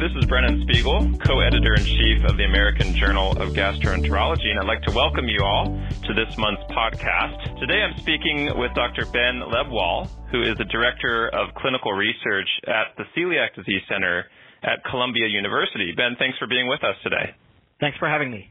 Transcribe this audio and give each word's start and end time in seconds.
this 0.00 0.16
is 0.16 0.24
Brennan 0.24 0.64
Spiegel, 0.64 1.12
co-editor 1.20 1.74
in 1.76 1.84
chief 1.84 2.24
of 2.24 2.38
the 2.38 2.44
American 2.48 2.96
Journal 2.96 3.32
of 3.36 3.52
Gastroenterology, 3.52 4.48
and 4.48 4.58
I'd 4.58 4.64
like 4.64 4.80
to 4.88 4.92
welcome 4.96 5.28
you 5.28 5.44
all 5.44 5.68
to 5.68 6.14
this 6.16 6.32
month's 6.38 6.64
podcast. 6.72 7.36
Today 7.60 7.84
I'm 7.84 7.92
speaking 8.00 8.48
with 8.56 8.72
Dr. 8.72 9.04
Ben 9.12 9.44
Lebwohl, 9.44 10.08
who 10.32 10.40
is 10.40 10.56
the 10.56 10.64
director 10.72 11.28
of 11.28 11.52
clinical 11.54 11.92
research 11.92 12.48
at 12.66 12.96
the 12.96 13.04
Celiac 13.12 13.52
Disease 13.54 13.82
Center 13.92 14.24
at 14.62 14.82
Columbia 14.88 15.28
University. 15.28 15.92
Ben, 15.94 16.16
thanks 16.18 16.38
for 16.38 16.46
being 16.48 16.66
with 16.66 16.82
us 16.82 16.96
today. 17.04 17.36
Thanks 17.78 17.98
for 17.98 18.08
having 18.08 18.30
me. 18.30 18.48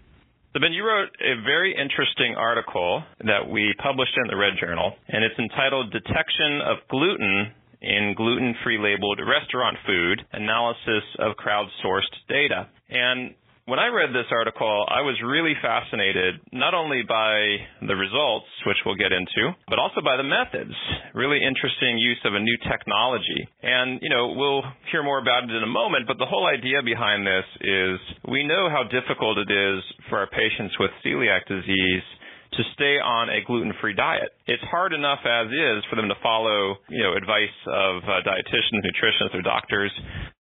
So 0.53 0.59
Ben, 0.59 0.73
you 0.73 0.85
wrote 0.85 1.09
a 1.17 1.41
very 1.41 1.73
interesting 1.73 2.37
article 2.37 3.01
that 3.25 3.49
we 3.49 3.73
published 3.81 4.13
in 4.21 4.29
the 4.29 4.37
Red 4.37 4.53
Journal, 4.61 4.93
and 5.07 5.23
it's 5.23 5.37
entitled 5.39 5.91
Detection 5.93 6.61
of 6.61 6.77
Gluten 6.89 7.57
in 7.81 8.13
gluten-free 8.15 8.77
labeled 8.77 9.19
restaurant 9.25 9.77
food, 9.85 10.21
analysis 10.33 11.03
of 11.19 11.35
crowdsourced 11.35 12.15
data. 12.27 12.67
And 12.89 13.35
when 13.69 13.77
I 13.77 13.93
read 13.93 14.09
this 14.09 14.25
article, 14.33 14.81
I 14.89 15.05
was 15.05 15.13
really 15.21 15.53
fascinated 15.61 16.41
not 16.51 16.73
only 16.73 17.05
by 17.05 17.37
the 17.85 17.93
results, 17.93 18.49
which 18.65 18.81
we'll 18.81 18.97
get 18.97 19.13
into, 19.13 19.53
but 19.69 19.77
also 19.77 20.01
by 20.01 20.17
the 20.17 20.25
methods. 20.25 20.73
Really 21.13 21.37
interesting 21.37 22.01
use 22.01 22.17
of 22.25 22.33
a 22.33 22.41
new 22.41 22.57
technology. 22.65 23.45
And, 23.61 24.01
you 24.01 24.09
know, 24.09 24.33
we'll 24.33 24.65
hear 24.89 25.05
more 25.05 25.21
about 25.21 25.45
it 25.45 25.53
in 25.53 25.61
a 25.61 25.69
moment, 25.69 26.09
but 26.09 26.17
the 26.17 26.25
whole 26.25 26.49
idea 26.49 26.81
behind 26.81 27.29
this 27.29 27.45
is 27.61 28.01
we 28.25 28.41
know 28.41 28.73
how 28.73 28.89
difficult 28.89 29.37
it 29.37 29.53
is 29.53 29.85
for 30.09 30.17
our 30.17 30.29
patients 30.33 30.73
with 30.81 30.89
celiac 31.05 31.45
disease 31.45 32.07
to 32.53 32.63
stay 32.73 32.97
on 32.97 33.29
a 33.29 33.45
gluten-free 33.45 33.93
diet. 33.93 34.33
It's 34.47 34.63
hard 34.63 34.93
enough 34.93 35.19
as 35.25 35.47
is 35.47 35.83
for 35.89 35.95
them 35.95 36.09
to 36.09 36.15
follow, 36.21 36.77
you 36.89 37.03
know, 37.03 37.13
advice 37.15 37.53
of 37.67 38.03
uh, 38.03 38.25
dietitians, 38.25 38.81
nutritionists, 38.81 39.35
or 39.35 39.41
doctors, 39.41 39.91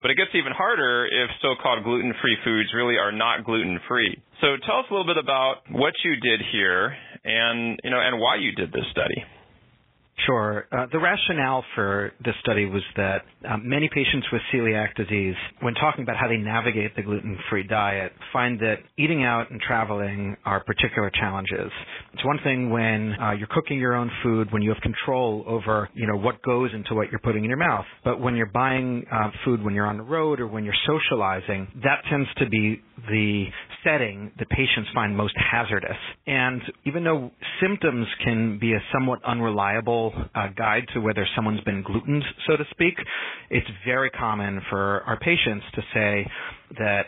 but 0.00 0.10
it 0.10 0.16
gets 0.16 0.30
even 0.34 0.52
harder 0.52 1.06
if 1.06 1.28
so-called 1.42 1.84
gluten-free 1.84 2.38
foods 2.44 2.70
really 2.74 2.96
are 2.96 3.12
not 3.12 3.44
gluten-free. 3.44 4.20
So 4.40 4.56
tell 4.66 4.78
us 4.80 4.86
a 4.90 4.94
little 4.94 5.06
bit 5.06 5.18
about 5.18 5.68
what 5.70 5.92
you 6.04 6.16
did 6.16 6.40
here 6.52 6.96
and, 7.24 7.78
you 7.84 7.90
know, 7.90 8.00
and 8.00 8.20
why 8.20 8.36
you 8.36 8.52
did 8.52 8.72
this 8.72 8.86
study. 8.90 9.24
Sure. 10.26 10.66
Uh, 10.72 10.86
the 10.90 10.98
rationale 10.98 11.64
for 11.74 12.12
this 12.24 12.34
study 12.42 12.66
was 12.66 12.82
that 12.96 13.22
um, 13.48 13.68
many 13.68 13.88
patients 13.92 14.26
with 14.32 14.42
celiac 14.52 14.94
disease, 14.96 15.36
when 15.60 15.74
talking 15.74 16.02
about 16.02 16.16
how 16.16 16.26
they 16.26 16.36
navigate 16.36 16.96
the 16.96 17.02
gluten-free 17.02 17.68
diet, 17.68 18.12
find 18.32 18.58
that 18.60 18.78
eating 18.98 19.22
out 19.22 19.50
and 19.50 19.60
traveling 19.60 20.36
are 20.44 20.62
particular 20.64 21.10
challenges. 21.10 21.70
It's 22.12 22.24
one 22.24 22.38
thing 22.42 22.70
when 22.70 23.14
uh, 23.20 23.32
you're 23.32 23.48
cooking 23.48 23.78
your 23.78 23.94
own 23.94 24.10
food, 24.22 24.48
when 24.50 24.62
you 24.62 24.70
have 24.70 24.82
control 24.82 25.44
over, 25.46 25.88
you 25.94 26.06
know, 26.06 26.16
what 26.16 26.42
goes 26.42 26.70
into 26.74 26.94
what 26.94 27.10
you're 27.10 27.20
putting 27.20 27.44
in 27.44 27.50
your 27.50 27.58
mouth. 27.58 27.86
But 28.04 28.20
when 28.20 28.34
you're 28.34 28.50
buying 28.52 29.04
uh, 29.12 29.30
food 29.44 29.62
when 29.62 29.74
you're 29.74 29.86
on 29.86 29.98
the 29.98 30.02
road 30.02 30.40
or 30.40 30.48
when 30.48 30.64
you're 30.64 30.74
socializing, 30.86 31.68
that 31.84 32.02
tends 32.10 32.28
to 32.38 32.48
be 32.48 32.82
the 33.08 33.46
setting 33.84 34.32
that 34.38 34.48
patients 34.48 34.88
find 34.94 35.16
most 35.16 35.34
hazardous. 35.36 35.96
And 36.26 36.60
even 36.84 37.04
though 37.04 37.30
symptoms 37.60 38.06
can 38.24 38.58
be 38.58 38.72
a 38.72 38.80
somewhat 38.92 39.20
unreliable 39.24 40.12
uh, 40.34 40.48
guide 40.56 40.86
to 40.94 41.00
whether 41.00 41.26
someone's 41.36 41.60
been 41.62 41.82
glutened, 41.82 42.24
so 42.46 42.56
to 42.56 42.64
speak, 42.70 42.94
it's 43.50 43.66
very 43.86 44.10
common 44.10 44.60
for 44.68 45.02
our 45.06 45.18
patients 45.18 45.64
to 45.74 45.82
say, 45.94 46.26
that 46.76 47.06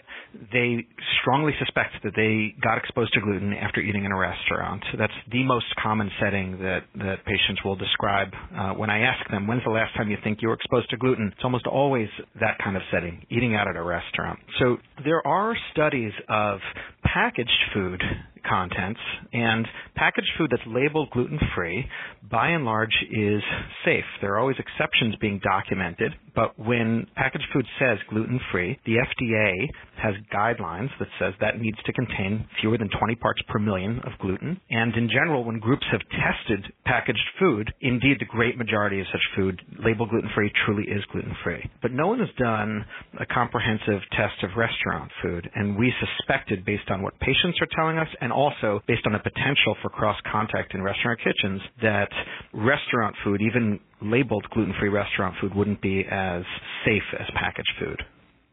they 0.52 0.86
strongly 1.20 1.52
suspect 1.58 1.94
that 2.04 2.12
they 2.16 2.54
got 2.62 2.78
exposed 2.78 3.12
to 3.14 3.20
gluten 3.20 3.52
after 3.52 3.80
eating 3.80 4.04
in 4.04 4.12
a 4.12 4.16
restaurant. 4.16 4.82
That's 4.98 5.12
the 5.30 5.44
most 5.44 5.66
common 5.82 6.10
setting 6.20 6.58
that, 6.58 6.84
that 6.96 7.24
patients 7.24 7.62
will 7.64 7.76
describe. 7.76 8.28
Uh, 8.56 8.72
when 8.74 8.90
I 8.90 9.00
ask 9.00 9.28
them, 9.30 9.46
when's 9.46 9.64
the 9.64 9.70
last 9.70 9.94
time 9.96 10.10
you 10.10 10.16
think 10.22 10.38
you 10.42 10.48
were 10.48 10.54
exposed 10.54 10.90
to 10.90 10.96
gluten? 10.96 11.30
It's 11.32 11.44
almost 11.44 11.66
always 11.66 12.08
that 12.40 12.58
kind 12.62 12.76
of 12.76 12.82
setting, 12.92 13.26
eating 13.30 13.54
out 13.54 13.68
at 13.68 13.76
a 13.76 13.82
restaurant. 13.82 14.38
So 14.58 14.78
there 15.04 15.26
are 15.26 15.54
studies 15.72 16.12
of 16.28 16.60
packaged 17.04 17.50
food 17.74 18.02
contents 18.42 19.00
and 19.32 19.66
packaged 19.94 20.30
food 20.38 20.50
that's 20.50 20.62
labeled 20.66 21.10
gluten 21.10 21.38
free 21.54 21.86
by 22.30 22.48
and 22.48 22.64
large 22.64 22.94
is 23.10 23.42
safe. 23.84 24.04
There 24.20 24.34
are 24.34 24.38
always 24.38 24.56
exceptions 24.58 25.16
being 25.20 25.40
documented, 25.42 26.12
but 26.34 26.58
when 26.58 27.06
packaged 27.16 27.46
food 27.52 27.66
says 27.78 27.98
gluten 28.08 28.40
free, 28.52 28.78
the 28.86 28.96
FDA 28.96 29.68
has 30.02 30.14
guidelines 30.32 30.90
that 30.98 31.08
says 31.18 31.34
that 31.40 31.60
needs 31.60 31.78
to 31.84 31.92
contain 31.92 32.46
fewer 32.60 32.78
than 32.78 32.88
20 32.98 33.14
parts 33.16 33.42
per 33.48 33.58
million 33.58 34.00
of 34.04 34.12
gluten. 34.20 34.60
And 34.70 34.94
in 34.94 35.08
general, 35.08 35.44
when 35.44 35.58
groups 35.58 35.86
have 35.90 36.00
tested 36.10 36.72
packaged 36.84 37.18
food, 37.38 37.72
indeed 37.80 38.16
the 38.18 38.26
great 38.26 38.56
majority 38.56 39.00
of 39.00 39.06
such 39.12 39.20
food 39.36 39.60
labeled 39.84 40.10
gluten 40.10 40.30
free 40.34 40.52
truly 40.64 40.84
is 40.84 41.04
gluten 41.12 41.36
free. 41.44 41.68
But 41.82 41.92
no 41.92 42.06
one 42.06 42.20
has 42.20 42.28
done 42.38 42.84
a 43.18 43.26
comprehensive 43.26 44.00
test 44.12 44.42
of 44.42 44.56
restaurant 44.56 45.10
food, 45.22 45.50
and 45.54 45.76
we 45.76 45.92
suspected 46.00 46.64
based 46.64 46.90
on 46.90 47.02
what 47.02 47.18
patients 47.20 47.58
are 47.60 47.68
telling 47.76 47.98
us 47.98 48.08
and 48.20 48.29
also 48.32 48.80
based 48.86 49.02
on 49.06 49.12
the 49.12 49.18
potential 49.18 49.76
for 49.82 49.88
cross 49.88 50.16
contact 50.30 50.74
in 50.74 50.82
restaurant 50.82 51.18
kitchens 51.20 51.60
that 51.82 52.10
restaurant 52.52 53.14
food, 53.24 53.40
even 53.42 53.80
labeled 54.02 54.46
gluten 54.50 54.74
free 54.78 54.88
restaurant 54.88 55.34
food, 55.40 55.54
wouldn't 55.54 55.80
be 55.80 56.04
as 56.10 56.42
safe 56.84 57.06
as 57.18 57.26
packaged 57.34 57.72
food. 57.78 58.02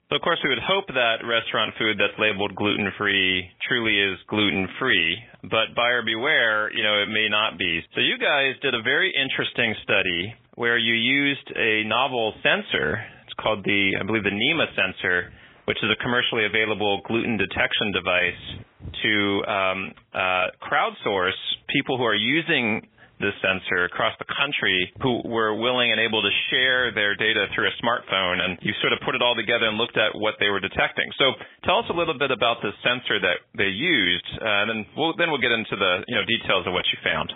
So 0.09 0.15
of 0.15 0.21
course 0.21 0.39
we 0.39 0.47
would 0.47 0.63
hope 0.63 0.87
that 0.87 1.19
restaurant 1.27 1.75
food 1.75 1.99
that's 1.99 2.15
labeled 2.15 2.55
gluten 2.55 2.87
free 2.97 3.43
truly 3.67 3.91
is 3.91 4.15
gluten 4.29 4.67
free, 4.79 5.19
but 5.43 5.75
buyer 5.75 5.99
beware, 5.99 6.71
you 6.71 6.81
know, 6.81 7.03
it 7.03 7.11
may 7.11 7.27
not 7.27 7.59
be. 7.59 7.83
So 7.93 7.99
you 7.99 8.15
guys 8.17 8.55
did 8.61 8.73
a 8.73 8.81
very 8.81 9.11
interesting 9.11 9.75
study 9.83 10.33
where 10.55 10.77
you 10.77 10.95
used 10.95 11.51
a 11.53 11.83
novel 11.83 12.33
sensor. 12.39 13.03
It's 13.27 13.35
called 13.35 13.65
the, 13.65 13.99
I 13.99 14.07
believe 14.07 14.23
the 14.23 14.31
Nima 14.31 14.71
sensor, 14.79 15.27
which 15.67 15.77
is 15.83 15.91
a 15.91 16.01
commercially 16.01 16.47
available 16.47 17.01
gluten 17.03 17.35
detection 17.35 17.91
device 17.91 18.63
to 19.03 19.43
um, 19.45 19.91
uh, 20.13 20.47
crowdsource 20.61 21.37
people 21.69 21.97
who 21.97 22.03
are 22.03 22.15
using 22.15 22.87
this 23.19 23.33
sensor 23.41 23.85
across 23.85 24.13
the 24.21 24.29
country 24.29 24.93
who 25.01 25.25
were 25.25 25.57
willing 25.57 25.89
and 25.89 25.99
able 25.99 26.21
to 26.21 26.29
share 26.49 26.93
their 26.93 27.17
data 27.17 27.49
through 27.53 27.65
a 27.65 27.75
smartphone. 27.81 28.37
And 28.41 28.57
you 28.61 28.73
sort 28.81 28.93
of 28.93 28.99
put 29.01 29.15
it 29.17 29.21
all 29.21 29.33
together 29.33 29.65
and 29.65 29.77
looked 29.77 29.97
at 29.97 30.13
what 30.13 30.35
they 30.39 30.49
were 30.49 30.61
detecting. 30.61 31.09
So 31.17 31.33
tell 31.65 31.81
us 31.81 31.89
a 31.89 31.97
little 31.97 32.17
bit 32.17 32.29
about 32.29 32.61
the 32.61 32.69
sensor 32.85 33.17
that 33.21 33.41
they 33.57 33.73
used, 33.73 34.29
uh, 34.37 34.61
and 34.61 34.69
then 34.69 34.79
we'll, 34.95 35.17
then 35.17 35.33
we'll 35.33 35.41
get 35.41 35.51
into 35.51 35.75
the 35.75 36.05
you 36.07 36.15
know 36.15 36.25
details 36.25 36.69
of 36.69 36.73
what 36.73 36.85
you 36.93 36.97
found. 37.03 37.33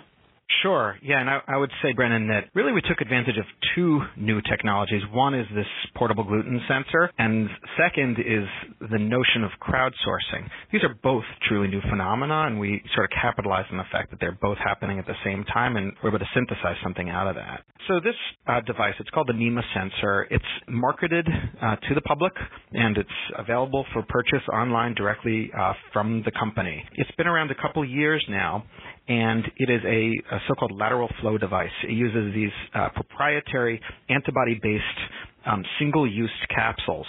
Sure. 0.60 0.98
Yeah, 1.02 1.20
and 1.20 1.30
I, 1.30 1.40
I, 1.48 1.56
would 1.56 1.70
say, 1.82 1.92
Brennan, 1.92 2.28
that 2.28 2.50
really 2.54 2.72
we 2.72 2.82
took 2.82 3.00
advantage 3.00 3.38
of 3.38 3.44
two 3.74 4.00
new 4.16 4.40
technologies. 4.42 5.02
One 5.12 5.34
is 5.34 5.46
this 5.54 5.66
portable 5.96 6.24
gluten 6.24 6.60
sensor, 6.68 7.10
and 7.18 7.48
second 7.78 8.18
is 8.18 8.46
the 8.90 8.98
notion 8.98 9.44
of 9.44 9.50
crowdsourcing. 9.60 10.48
These 10.72 10.82
are 10.82 10.94
both 11.02 11.24
truly 11.48 11.68
new 11.68 11.80
phenomena, 11.88 12.46
and 12.46 12.58
we 12.58 12.82
sort 12.94 13.10
of 13.10 13.10
capitalized 13.20 13.68
on 13.70 13.78
the 13.78 13.84
fact 13.90 14.10
that 14.10 14.20
they're 14.20 14.38
both 14.40 14.58
happening 14.58 14.98
at 14.98 15.06
the 15.06 15.16
same 15.24 15.44
time, 15.44 15.76
and 15.76 15.92
we're 16.02 16.10
able 16.10 16.18
to 16.18 16.28
synthesize 16.34 16.76
something 16.82 17.08
out 17.08 17.28
of 17.28 17.36
that. 17.36 17.64
So 17.88 17.98
this 17.98 18.14
uh, 18.46 18.60
device, 18.60 18.94
it's 19.00 19.10
called 19.10 19.28
the 19.28 19.32
Nima 19.32 19.62
sensor. 19.74 20.28
It's 20.30 20.44
marketed 20.68 21.26
uh, 21.60 21.76
to 21.76 21.94
the 21.94 22.00
public, 22.02 22.32
and 22.72 22.96
it's 22.96 23.08
available 23.38 23.84
for 23.92 24.02
purchase 24.08 24.46
online 24.52 24.94
directly 24.94 25.50
uh, 25.58 25.72
from 25.92 26.22
the 26.24 26.30
company. 26.30 26.84
It's 26.94 27.10
been 27.16 27.26
around 27.26 27.50
a 27.50 27.54
couple 27.56 27.84
years 27.84 28.24
now, 28.28 28.64
and 29.08 29.44
it 29.56 29.70
is 29.70 29.80
a, 29.84 30.34
a 30.34 30.38
so-called 30.48 30.72
lateral 30.72 31.08
flow 31.20 31.38
device. 31.38 31.70
It 31.84 31.92
uses 31.92 32.34
these 32.34 32.50
uh, 32.74 32.88
proprietary 32.94 33.80
antibody-based 34.08 34.84
um, 35.46 35.64
single-use 35.78 36.30
capsules 36.54 37.06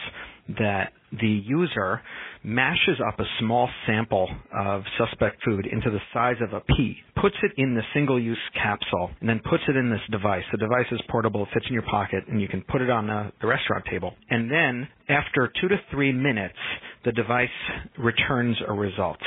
that 0.57 0.91
the 1.21 1.27
user 1.27 2.01
mashes 2.43 2.99
up 3.07 3.19
a 3.19 3.23
small 3.39 3.69
sample 3.87 4.27
of 4.53 4.83
suspect 4.97 5.41
food 5.45 5.65
into 5.65 5.89
the 5.89 5.99
size 6.13 6.35
of 6.41 6.51
a 6.53 6.59
pea, 6.75 6.97
puts 7.21 7.35
it 7.43 7.51
in 7.55 7.75
the 7.75 7.81
single-use 7.93 8.37
capsule, 8.53 9.09
and 9.21 9.29
then 9.29 9.39
puts 9.49 9.63
it 9.69 9.77
in 9.77 9.89
this 9.89 10.01
device. 10.11 10.43
The 10.51 10.57
device 10.57 10.87
is 10.91 10.99
portable, 11.09 11.47
fits 11.53 11.65
in 11.67 11.73
your 11.73 11.83
pocket, 11.83 12.23
and 12.27 12.41
you 12.41 12.49
can 12.49 12.61
put 12.67 12.81
it 12.81 12.89
on 12.89 13.07
the, 13.07 13.31
the 13.39 13.47
restaurant 13.47 13.85
table. 13.89 14.13
And 14.29 14.51
then, 14.51 14.87
after 15.07 15.51
two 15.61 15.69
to 15.69 15.77
three 15.91 16.11
minutes, 16.11 16.57
the 17.05 17.13
device 17.13 17.47
returns 17.97 18.57
a 18.67 18.73
result 18.73 19.19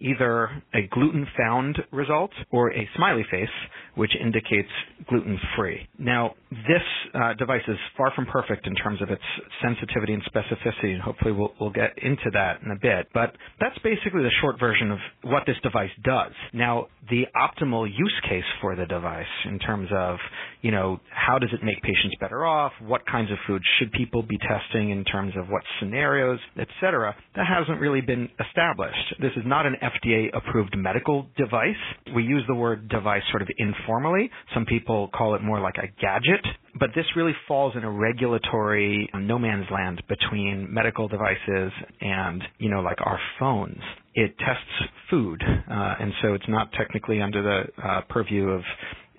either 0.00 0.62
a 0.74 0.86
gluten 0.90 1.26
found 1.36 1.78
result 1.92 2.30
or 2.50 2.72
a 2.72 2.88
smiley 2.96 3.24
face, 3.30 3.48
which 3.94 4.12
indicates 4.20 4.68
gluten 5.08 5.38
free. 5.56 5.86
Now, 5.98 6.34
this 6.50 6.82
uh, 7.14 7.34
device 7.34 7.62
is 7.68 7.76
far 7.96 8.12
from 8.14 8.26
perfect 8.26 8.66
in 8.66 8.74
terms 8.74 9.02
of 9.02 9.10
its 9.10 9.22
sensitivity 9.62 10.14
and 10.14 10.22
specificity, 10.24 10.92
and 10.92 11.02
hopefully 11.02 11.32
we'll, 11.32 11.52
we'll 11.60 11.70
get 11.70 11.98
into 12.02 12.30
that 12.32 12.62
in 12.62 12.70
a 12.70 12.78
bit. 12.80 13.08
But 13.12 13.34
that's 13.60 13.78
basically 13.78 14.22
the 14.22 14.30
short 14.40 14.58
version 14.58 14.90
of 14.90 14.98
what 15.22 15.42
this 15.46 15.56
device 15.62 15.90
does. 16.02 16.32
Now, 16.52 16.86
the 17.10 17.24
optimal 17.36 17.88
use 17.88 18.20
case 18.28 18.44
for 18.60 18.76
the 18.76 18.86
device 18.86 19.26
in 19.44 19.58
terms 19.58 19.88
of, 19.92 20.18
you 20.62 20.70
know, 20.70 21.00
how 21.10 21.38
does 21.38 21.50
it 21.52 21.64
make 21.64 21.82
patients 21.82 22.14
better 22.20 22.44
off? 22.44 22.72
What 22.80 23.06
kinds 23.06 23.30
of 23.30 23.38
foods 23.46 23.64
should 23.78 23.92
people 23.92 24.22
be 24.22 24.38
testing 24.38 24.90
in 24.90 25.04
terms 25.04 25.34
of 25.36 25.48
what 25.48 25.62
scenarios, 25.80 26.38
et 26.58 26.68
cetera, 26.80 27.14
that 27.36 27.46
hasn't 27.46 27.80
really 27.80 28.00
been 28.00 28.28
established. 28.38 29.14
This 29.20 29.32
is 29.36 29.42
not 29.44 29.66
an 29.66 29.76
FDA 29.90 30.28
approved 30.36 30.76
medical 30.76 31.26
device. 31.36 31.74
We 32.14 32.22
use 32.22 32.42
the 32.46 32.54
word 32.54 32.88
device 32.88 33.22
sort 33.30 33.42
of 33.42 33.48
informally. 33.58 34.30
Some 34.54 34.66
people 34.66 35.08
call 35.14 35.34
it 35.34 35.42
more 35.42 35.60
like 35.60 35.76
a 35.76 35.88
gadget, 36.00 36.44
but 36.78 36.90
this 36.94 37.04
really 37.16 37.34
falls 37.48 37.74
in 37.76 37.84
a 37.84 37.90
regulatory 37.90 39.08
no 39.14 39.38
man's 39.38 39.66
land 39.70 40.02
between 40.08 40.72
medical 40.72 41.08
devices 41.08 41.72
and, 42.00 42.42
you 42.58 42.70
know, 42.70 42.80
like 42.80 42.98
our 43.04 43.18
phones. 43.38 43.80
It 44.14 44.36
tests 44.38 44.90
food, 45.08 45.42
uh, 45.42 45.94
and 46.00 46.12
so 46.22 46.34
it's 46.34 46.48
not 46.48 46.72
technically 46.72 47.20
under 47.22 47.42
the 47.42 47.82
uh, 47.82 48.00
purview 48.08 48.48
of 48.48 48.62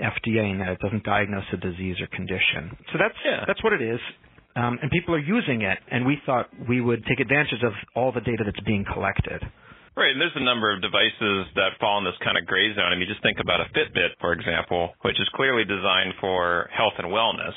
FDA 0.01 0.51
in 0.51 0.59
that 0.59 0.69
it 0.69 0.79
doesn't 0.79 1.03
diagnose 1.03 1.45
a 1.53 1.57
disease 1.57 1.95
or 2.01 2.07
condition. 2.07 2.75
So 2.91 2.99
that's 2.99 3.15
yeah. 3.25 3.43
that's 3.47 3.63
what 3.63 3.73
it 3.73 3.81
is. 3.81 3.99
Um, 4.55 4.79
and 4.81 4.91
people 4.91 5.15
are 5.15 5.19
using 5.19 5.61
it, 5.61 5.77
and 5.89 6.05
we 6.05 6.17
thought 6.25 6.49
we 6.67 6.81
would 6.81 7.05
take 7.05 7.19
advantage 7.21 7.63
of 7.63 7.71
all 7.95 8.11
the 8.11 8.19
data 8.19 8.43
that's 8.45 8.59
being 8.65 8.83
collected. 8.91 9.41
Right, 10.01 10.17
and 10.17 10.19
there's 10.19 10.33
a 10.33 10.41
number 10.41 10.73
of 10.73 10.81
devices 10.81 11.45
that 11.53 11.77
fall 11.77 12.01
in 12.01 12.03
this 12.03 12.17
kind 12.25 12.33
of 12.33 12.49
gray 12.49 12.73
zone. 12.73 12.89
I 12.89 12.97
mean, 12.97 13.05
just 13.05 13.21
think 13.21 13.37
about 13.37 13.61
a 13.61 13.69
Fitbit, 13.69 14.17
for 14.17 14.33
example, 14.33 14.97
which 15.05 15.13
is 15.21 15.29
clearly 15.37 15.61
designed 15.61 16.17
for 16.17 16.65
health 16.73 16.97
and 16.97 17.13
wellness, 17.13 17.53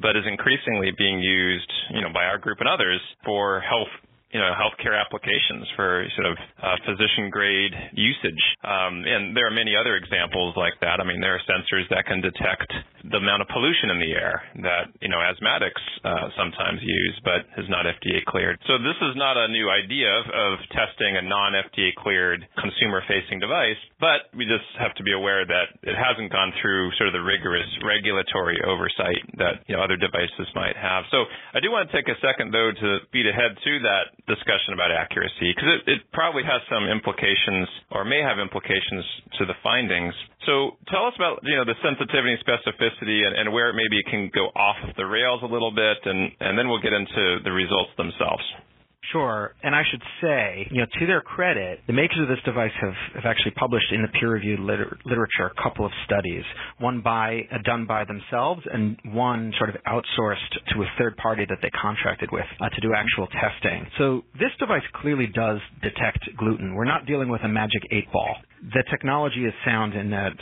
but 0.00 0.16
is 0.16 0.24
increasingly 0.24 0.96
being 0.96 1.20
used, 1.20 1.68
you 1.92 2.00
know, 2.00 2.08
by 2.08 2.24
our 2.24 2.40
group 2.40 2.56
and 2.64 2.72
others 2.72 3.04
for 3.20 3.60
health 3.60 3.92
you 4.34 4.42
know, 4.42 4.50
healthcare 4.50 4.98
applications 4.98 5.62
for 5.78 6.02
sort 6.18 6.26
of 6.26 6.36
uh, 6.58 6.74
physician 6.82 7.30
grade 7.30 7.70
usage. 7.94 8.42
Um, 8.66 9.06
and 9.06 9.30
there 9.30 9.46
are 9.46 9.54
many 9.54 9.78
other 9.78 9.94
examples 9.94 10.58
like 10.58 10.74
that. 10.82 10.98
I 10.98 11.06
mean, 11.06 11.22
there 11.22 11.38
are 11.38 11.44
sensors 11.46 11.86
that 11.94 12.02
can 12.10 12.18
detect 12.18 12.66
the 13.06 13.22
amount 13.22 13.46
of 13.46 13.48
pollution 13.54 13.94
in 13.94 14.02
the 14.02 14.10
air 14.10 14.42
that, 14.66 14.90
you 14.98 15.06
know, 15.06 15.22
asthmatics 15.22 15.78
uh, 16.02 16.34
sometimes 16.34 16.82
use, 16.82 17.16
but 17.22 17.46
is 17.62 17.70
not 17.70 17.86
FDA 17.86 18.26
cleared. 18.26 18.58
So 18.66 18.74
this 18.82 18.98
is 19.06 19.14
not 19.14 19.38
a 19.38 19.46
new 19.54 19.70
idea 19.70 20.10
of, 20.10 20.26
of 20.26 20.52
testing 20.74 21.14
a 21.14 21.22
non 21.22 21.54
FDA 21.54 21.94
cleared 21.94 22.42
consumer 22.58 23.06
facing 23.06 23.38
device, 23.38 23.78
but 24.02 24.34
we 24.34 24.50
just 24.50 24.66
have 24.82 24.98
to 24.98 25.06
be 25.06 25.14
aware 25.14 25.46
that 25.46 25.78
it 25.86 25.94
hasn't 25.94 26.34
gone 26.34 26.50
through 26.58 26.90
sort 26.98 27.06
of 27.06 27.14
the 27.14 27.22
rigorous 27.22 27.70
regulatory 27.86 28.58
oversight 28.66 29.22
that, 29.38 29.62
you 29.70 29.78
know, 29.78 29.82
other 29.86 30.00
devices 30.00 30.50
might 30.58 30.74
have. 30.74 31.06
So 31.14 31.22
I 31.54 31.62
do 31.62 31.70
want 31.70 31.86
to 31.86 31.94
take 31.94 32.10
a 32.10 32.18
second, 32.18 32.50
though, 32.50 32.74
to 32.74 32.88
beat 33.14 33.30
ahead 33.30 33.54
to 33.54 33.72
that 33.86 34.23
discussion 34.26 34.72
about 34.72 34.88
accuracy 34.88 35.52
because 35.52 35.68
it, 35.68 35.80
it 35.84 36.00
probably 36.12 36.42
has 36.42 36.64
some 36.72 36.88
implications 36.88 37.68
or 37.92 38.04
may 38.04 38.24
have 38.24 38.40
implications 38.40 39.04
to 39.36 39.44
the 39.44 39.56
findings. 39.62 40.14
So 40.48 40.80
tell 40.88 41.04
us 41.04 41.14
about 41.16 41.44
you 41.44 41.56
know 41.56 41.64
the 41.64 41.76
sensitivity 41.84 42.40
specificity 42.40 43.24
and, 43.24 43.36
and 43.36 43.52
where 43.52 43.68
it 43.70 43.76
maybe 43.76 44.00
can 44.08 44.30
go 44.32 44.48
off 44.56 44.80
the 44.96 45.04
rails 45.04 45.40
a 45.44 45.50
little 45.50 45.72
bit, 45.72 45.98
and, 46.04 46.32
and 46.40 46.56
then 46.56 46.68
we'll 46.68 46.82
get 46.82 46.92
into 46.92 47.44
the 47.44 47.52
results 47.52 47.92
themselves. 47.96 48.44
Sure. 49.12 49.54
And 49.62 49.74
I 49.74 49.82
should 49.90 50.02
say, 50.22 50.68
you 50.70 50.80
know, 50.80 50.86
to 50.98 51.06
their 51.06 51.20
credit, 51.20 51.80
the 51.86 51.92
makers 51.92 52.18
of 52.20 52.28
this 52.28 52.38
device 52.44 52.72
have, 52.80 52.94
have 53.14 53.24
actually 53.26 53.52
published 53.52 53.92
in 53.92 54.02
the 54.02 54.08
peer-reviewed 54.08 54.60
liter- 54.60 54.98
literature 55.04 55.52
a 55.56 55.62
couple 55.62 55.84
of 55.84 55.92
studies, 56.04 56.42
one 56.78 57.00
by 57.00 57.42
uh, 57.52 57.58
done 57.64 57.86
by 57.86 58.04
themselves 58.04 58.62
and 58.72 58.96
one 59.12 59.52
sort 59.58 59.70
of 59.70 59.76
outsourced 59.86 60.52
to 60.72 60.82
a 60.82 60.86
third 60.98 61.16
party 61.16 61.44
that 61.48 61.58
they 61.62 61.70
contracted 61.70 62.30
with 62.32 62.46
uh, 62.60 62.68
to 62.70 62.80
do 62.80 62.94
actual 62.94 63.26
testing. 63.28 63.86
So 63.98 64.22
this 64.34 64.50
device 64.58 64.82
clearly 65.00 65.26
does 65.26 65.58
detect 65.82 66.28
gluten. 66.36 66.74
We're 66.74 66.84
not 66.84 67.06
dealing 67.06 67.28
with 67.28 67.42
a 67.44 67.48
magic 67.48 67.82
eight 67.90 68.10
ball. 68.12 68.36
The 68.62 68.84
technology 68.90 69.44
is 69.44 69.52
sound 69.64 69.94
in 69.94 70.10
that 70.10 70.32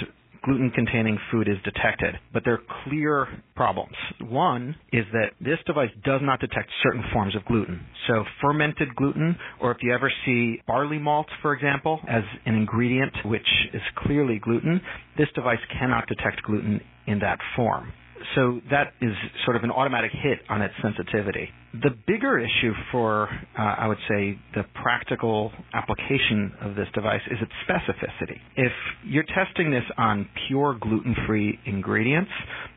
gluten 0.44 0.70
containing 0.70 1.18
food 1.30 1.48
is 1.48 1.56
detected, 1.64 2.14
but 2.32 2.42
there 2.44 2.54
are 2.54 2.84
clear 2.84 3.26
problems. 3.54 3.94
One 4.20 4.76
is 4.92 5.04
that 5.12 5.30
this 5.40 5.58
device 5.66 5.90
does 6.04 6.20
not 6.22 6.40
detect 6.40 6.68
certain 6.82 7.04
forms 7.12 7.36
of 7.36 7.44
gluten. 7.44 7.80
So 8.08 8.24
fermented 8.40 8.94
gluten, 8.96 9.36
or 9.60 9.70
if 9.72 9.78
you 9.82 9.94
ever 9.94 10.12
see 10.26 10.60
barley 10.66 10.98
malt, 10.98 11.26
for 11.40 11.54
example, 11.54 12.00
as 12.08 12.24
an 12.46 12.54
ingredient 12.54 13.12
which 13.24 13.48
is 13.72 13.82
clearly 13.96 14.38
gluten, 14.38 14.80
this 15.16 15.28
device 15.34 15.60
cannot 15.78 16.06
detect 16.08 16.42
gluten 16.42 16.80
in 17.06 17.20
that 17.20 17.38
form 17.56 17.92
so 18.34 18.60
that 18.70 18.92
is 19.00 19.12
sort 19.44 19.56
of 19.56 19.64
an 19.64 19.70
automatic 19.70 20.10
hit 20.12 20.38
on 20.48 20.62
its 20.62 20.74
sensitivity. 20.82 21.48
The 21.82 21.90
bigger 22.06 22.38
issue 22.38 22.72
for, 22.90 23.28
uh, 23.58 23.62
I 23.62 23.86
would 23.88 23.98
say, 24.08 24.38
the 24.54 24.64
practical 24.82 25.52
application 25.74 26.52
of 26.60 26.74
this 26.74 26.88
device 26.94 27.20
is 27.30 27.38
its 27.40 27.52
specificity. 27.69 28.38
If 28.56 28.72
you're 29.04 29.24
testing 29.24 29.70
this 29.70 29.84
on 29.96 30.28
pure 30.48 30.76
gluten-free 30.80 31.60
ingredients, 31.66 32.30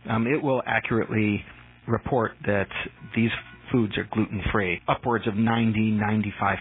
um, 0.09 0.27
it 0.27 0.41
will 0.41 0.61
accurately 0.65 1.43
report 1.87 2.31
that 2.45 2.67
these 3.15 3.31
foods 3.71 3.97
are 3.97 4.07
gluten 4.11 4.41
free, 4.51 4.81
upwards 4.87 5.27
of 5.27 5.35
90, 5.35 5.99
95% 6.01 6.57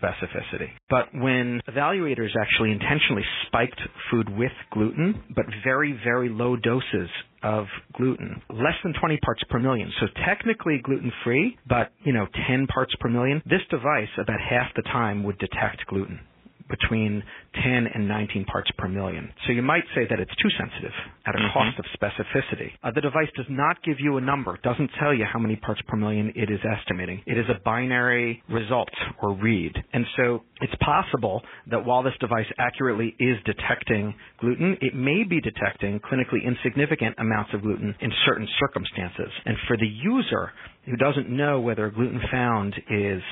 specificity. 0.00 0.68
But 0.88 1.08
when 1.14 1.60
evaluators 1.68 2.30
actually 2.40 2.72
intentionally 2.72 3.24
spiked 3.46 3.80
food 4.10 4.28
with 4.36 4.52
gluten, 4.72 5.22
but 5.34 5.46
very, 5.64 5.98
very 6.04 6.28
low 6.28 6.56
doses 6.56 7.08
of 7.42 7.66
gluten, 7.94 8.40
less 8.50 8.76
than 8.84 8.94
20 8.98 9.18
parts 9.18 9.42
per 9.50 9.58
million. 9.58 9.92
So 10.00 10.06
technically 10.24 10.80
gluten 10.82 11.12
free, 11.24 11.58
but 11.68 11.92
you 12.04 12.12
know, 12.12 12.26
10 12.48 12.66
parts 12.68 12.94
per 13.00 13.08
million. 13.08 13.42
This 13.46 13.62
device 13.70 14.08
about 14.18 14.40
half 14.40 14.72
the 14.76 14.82
time 14.82 15.24
would 15.24 15.38
detect 15.38 15.86
gluten 15.88 16.20
between 16.68 17.22
10 17.62 17.86
and 17.94 18.08
19 18.08 18.44
parts 18.46 18.70
per 18.78 18.88
million. 18.88 19.32
So 19.46 19.52
you 19.52 19.62
might 19.62 19.84
say 19.94 20.02
that 20.08 20.18
it's 20.18 20.34
too 20.36 20.50
sensitive 20.58 20.92
at 21.26 21.34
a 21.34 21.38
mm-hmm. 21.38 21.52
cost 21.52 21.78
of 21.78 21.84
specificity. 21.94 22.70
Uh, 22.82 22.90
the 22.94 23.00
device 23.00 23.28
does 23.36 23.46
not 23.48 23.82
give 23.82 23.96
you 23.98 24.16
a 24.16 24.20
number, 24.20 24.58
doesn't 24.62 24.90
tell 24.98 25.14
you 25.14 25.24
how 25.30 25.38
many 25.38 25.56
parts 25.56 25.80
per 25.86 25.96
million 25.96 26.32
it 26.34 26.50
is 26.50 26.60
estimating. 26.64 27.22
It 27.26 27.38
is 27.38 27.46
a 27.48 27.60
binary 27.64 28.42
result 28.48 28.90
or 29.22 29.34
read. 29.34 29.72
And 29.92 30.04
so 30.16 30.42
it's 30.60 30.74
possible 30.80 31.42
that 31.70 31.84
while 31.84 32.02
this 32.02 32.14
device 32.20 32.46
accurately 32.58 33.14
is 33.18 33.36
detecting 33.44 34.14
gluten, 34.40 34.76
it 34.80 34.94
may 34.94 35.24
be 35.24 35.40
detecting 35.40 36.00
clinically 36.00 36.44
insignificant 36.46 37.16
amounts 37.18 37.50
of 37.54 37.62
gluten 37.62 37.94
in 38.00 38.10
certain 38.26 38.48
circumstances. 38.58 39.32
And 39.44 39.56
for 39.68 39.76
the 39.76 39.86
user, 39.86 40.52
who 40.86 40.96
doesn't 40.96 41.30
know 41.30 41.60
whether 41.60 41.90
gluten 41.90 42.20
found 42.30 42.74
is 42.90 43.22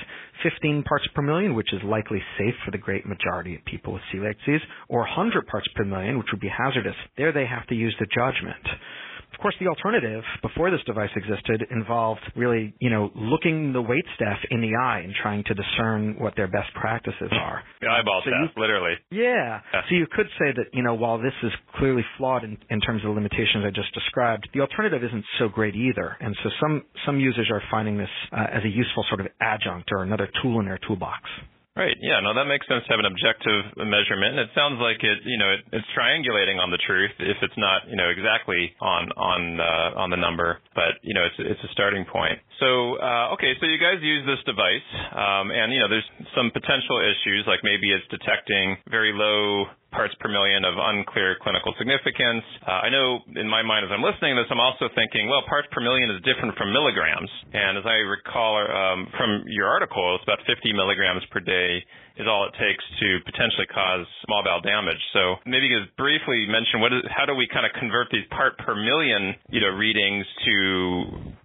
15 0.43 0.85
parts 0.85 1.07
per 1.15 1.23
million, 1.23 1.55
which 1.55 1.73
is 1.73 1.81
likely 1.85 2.23
safe 2.39 2.55
for 2.65 2.71
the 2.71 2.79
great 2.79 3.07
majority 3.07 3.55
of 3.55 3.65
people 3.65 3.93
with 3.93 4.03
celiac 4.15 4.37
disease, 4.45 4.61
or 4.89 5.01
100 5.01 5.47
parts 5.47 5.67
per 5.75 5.85
million, 5.85 6.19
which 6.19 6.29
would 6.31 6.41
be 6.41 6.49
hazardous. 6.49 6.95
There 7.17 7.33
they 7.33 7.47
have 7.47 7.67
to 7.69 7.75
use 7.75 7.95
the 7.99 8.07
judgment. 8.07 8.67
Of 9.33 9.39
course, 9.41 9.55
the 9.61 9.69
alternative 9.69 10.23
before 10.43 10.71
this 10.71 10.81
device 10.87 11.11
existed 11.17 11.67
involved 11.71 12.21
really, 12.37 12.75
you 12.81 12.91
know, 12.91 13.11
looking 13.15 13.73
the 13.73 13.81
wait 13.81 14.05
staff 14.17 14.39
in 14.51 14.61
the 14.61 14.77
eye 14.77 15.01
and 15.01 15.15
trying 15.23 15.45
to 15.45 15.55
discern 15.55 16.17
what 16.19 16.35
their 16.37 16.49
best 16.49 16.73
practices 16.75 17.31
are. 17.33 17.63
The 17.81 17.89
eyeball 17.89 18.21
so 18.23 18.31
test, 18.31 18.53
you, 18.55 18.61
literally. 18.61 18.93
Yeah. 19.11 19.61
yeah. 19.73 19.81
So 19.89 19.95
you 19.95 20.07
could 20.13 20.27
say 20.39 20.53
that, 20.55 20.67
you 20.75 20.83
know, 20.83 20.93
while 20.93 21.17
this 21.17 21.33
is 21.43 21.51
clearly 21.79 22.05
flawed 22.19 22.45
in, 22.45 22.59
in 22.69 22.79
terms 22.83 23.03
of 23.03 23.09
the 23.09 23.15
limitations 23.15 23.65
I 23.65 23.71
just 23.71 23.95
described, 23.95 24.51
the 24.53 24.61
alternative 24.61 25.03
isn't 25.03 25.25
so 25.39 25.49
great 25.49 25.75
either. 25.75 26.15
And 26.21 26.37
so 26.43 26.51
some 26.61 26.83
some 27.07 27.19
users 27.19 27.49
are 27.51 27.63
finding 27.71 27.97
this 27.97 28.11
uh, 28.33 28.47
as 28.53 28.65
a 28.65 28.69
useful 28.69 29.05
sort 29.09 29.21
of 29.21 29.29
adjunct 29.41 29.91
or 29.93 30.03
another 30.03 30.29
tool 30.43 30.61
in 30.61 30.67
their 30.67 30.79
toolbox. 30.87 31.23
Right. 31.81 31.97
Yeah. 32.05 32.21
No, 32.21 32.37
that 32.37 32.45
makes 32.45 32.69
sense 32.69 32.85
to 32.85 32.93
have 32.93 33.01
an 33.01 33.09
objective 33.09 33.73
measurement. 33.89 34.37
It 34.37 34.53
sounds 34.53 34.77
like 34.85 35.01
it, 35.01 35.25
you 35.25 35.41
know, 35.41 35.49
it, 35.49 35.65
it's 35.73 35.89
triangulating 35.97 36.61
on 36.61 36.69
the 36.69 36.77
truth 36.85 37.17
if 37.17 37.41
it's 37.41 37.57
not, 37.57 37.89
you 37.89 37.97
know, 37.97 38.13
exactly 38.13 38.77
on 38.85 39.09
on 39.17 39.41
uh, 39.57 39.97
on 39.97 40.13
the 40.13 40.21
number, 40.21 40.61
but 40.77 41.01
you 41.01 41.17
know, 41.17 41.25
it's 41.25 41.41
it's 41.41 41.65
a 41.65 41.73
starting 41.73 42.05
point. 42.05 42.37
So, 42.61 43.01
uh, 43.01 43.33
okay, 43.33 43.57
so 43.57 43.65
you 43.65 43.81
guys 43.81 43.97
use 44.05 44.29
this 44.29 44.45
device, 44.45 44.85
um, 45.17 45.49
and 45.49 45.73
you 45.73 45.81
know, 45.81 45.89
there's 45.89 46.05
some 46.37 46.53
potential 46.53 47.01
issues 47.01 47.49
like 47.49 47.65
maybe 47.65 47.89
it's 47.97 48.05
detecting 48.13 48.77
very 48.93 49.17
low 49.17 49.73
parts 49.91 50.15
per 50.21 50.29
million 50.31 50.65
of 50.65 50.75
unclear 50.79 51.37
clinical 51.43 51.75
significance. 51.79 52.45
Uh, 52.63 52.87
I 52.87 52.89
know 52.91 53.21
in 53.37 53.49
my 53.49 53.63
mind 53.63 53.85
as 53.87 53.91
I'm 53.91 54.03
listening 54.03 54.37
to 54.37 54.43
this, 54.43 54.51
I'm 54.51 54.63
also 54.63 54.89
thinking, 54.95 55.29
well, 55.29 55.43
parts 55.49 55.69
per 55.73 55.83
million 55.83 56.11
is 56.11 56.23
different 56.23 56.55
from 56.57 56.73
milligrams. 56.73 57.31
And 57.53 57.79
as 57.79 57.87
I 57.87 58.03
recall 58.07 58.59
um, 58.63 59.07
from 59.19 59.45
your 59.51 59.67
article, 59.67 60.15
it's 60.15 60.25
about 60.25 60.41
50 60.47 60.73
milligrams 60.73 61.23
per 61.31 61.41
day 61.41 61.83
is 62.21 62.29
all 62.29 62.45
it 62.45 62.53
takes 62.61 62.85
to 63.01 63.09
potentially 63.25 63.65
cause 63.73 64.05
small 64.29 64.45
bowel 64.45 64.61
damage. 64.61 65.01
So 65.17 65.41
maybe 65.49 65.73
you 65.73 65.81
could 65.81 65.97
briefly 65.97 66.45
mention 66.45 66.85
what 66.85 66.93
is, 66.93 67.01
how 67.09 67.25
do 67.25 67.33
we 67.33 67.49
kind 67.49 67.65
of 67.65 67.73
convert 67.81 68.13
these 68.13 68.29
part 68.29 68.61
per 68.61 68.77
million, 68.77 69.35
you 69.49 69.65
know, 69.65 69.73
readings 69.73 70.29
to, 70.45 70.53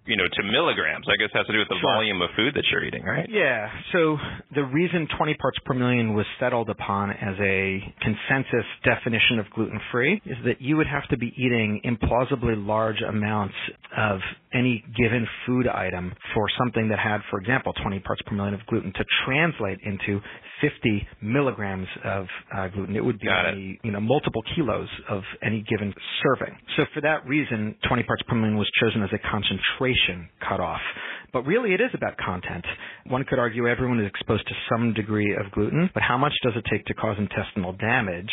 you 0.04 0.16
know, 0.20 0.28
to 0.28 0.42
milligrams? 0.44 1.08
I 1.08 1.16
guess 1.16 1.32
it 1.32 1.38
has 1.40 1.48
to 1.48 1.56
do 1.56 1.64
with 1.64 1.72
the 1.72 1.80
sure. 1.80 1.96
volume 1.96 2.20
of 2.20 2.28
food 2.36 2.52
that 2.54 2.68
you're 2.70 2.84
eating, 2.84 3.02
right? 3.02 3.24
Yeah. 3.24 3.72
So 3.96 4.20
the 4.54 4.68
reason 4.68 5.08
20 5.16 5.34
parts 5.40 5.58
per 5.64 5.72
million 5.72 6.12
was 6.12 6.26
settled 6.38 6.68
upon 6.68 7.10
as 7.10 7.34
a 7.40 7.80
consensus 8.04 8.68
definition 8.84 9.40
of 9.40 9.48
gluten 9.56 9.80
free 9.90 10.20
is 10.28 10.36
that 10.44 10.60
you 10.60 10.76
would 10.76 10.86
have 10.86 11.08
to 11.08 11.16
be 11.16 11.32
eating 11.36 11.80
implausibly 11.84 12.54
large 12.54 13.00
amounts 13.00 13.54
of 13.96 14.20
any 14.52 14.84
given 14.96 15.26
food 15.46 15.66
item 15.68 16.12
for 16.34 16.48
something 16.58 16.88
that 16.88 16.98
had, 16.98 17.20
for 17.30 17.40
example, 17.40 17.72
20 17.82 18.00
parts 18.00 18.22
per 18.26 18.34
million 18.34 18.54
of 18.54 18.60
gluten 18.66 18.92
to 18.92 19.04
translate 19.24 19.78
into 19.84 20.20
50 20.66 21.06
milligrams 21.22 21.86
of 22.04 22.26
uh, 22.54 22.68
gluten. 22.68 22.96
It 22.96 23.04
would 23.04 23.18
be 23.18 23.28
it. 23.28 23.78
you 23.84 23.92
know 23.92 24.00
multiple 24.00 24.42
kilos 24.54 24.88
of 25.08 25.22
any 25.42 25.64
given 25.68 25.92
serving. 26.22 26.56
So 26.76 26.84
for 26.94 27.00
that 27.02 27.26
reason, 27.26 27.76
20 27.88 28.02
parts 28.04 28.22
per 28.28 28.34
million 28.34 28.56
was 28.56 28.70
chosen 28.80 29.02
as 29.02 29.10
a 29.12 29.18
concentration 29.30 30.28
cutoff. 30.46 30.80
But 31.32 31.44
really, 31.44 31.74
it 31.74 31.80
is 31.80 31.90
about 31.92 32.16
content. 32.16 32.64
One 33.08 33.24
could 33.28 33.38
argue 33.38 33.68
everyone 33.68 34.00
is 34.00 34.06
exposed 34.06 34.46
to 34.48 34.54
some 34.70 34.94
degree 34.94 35.36
of 35.36 35.52
gluten, 35.52 35.90
but 35.92 36.02
how 36.02 36.16
much 36.16 36.32
does 36.42 36.54
it 36.56 36.64
take 36.70 36.86
to 36.86 36.94
cause 36.94 37.16
intestinal 37.18 37.72
damage? 37.74 38.30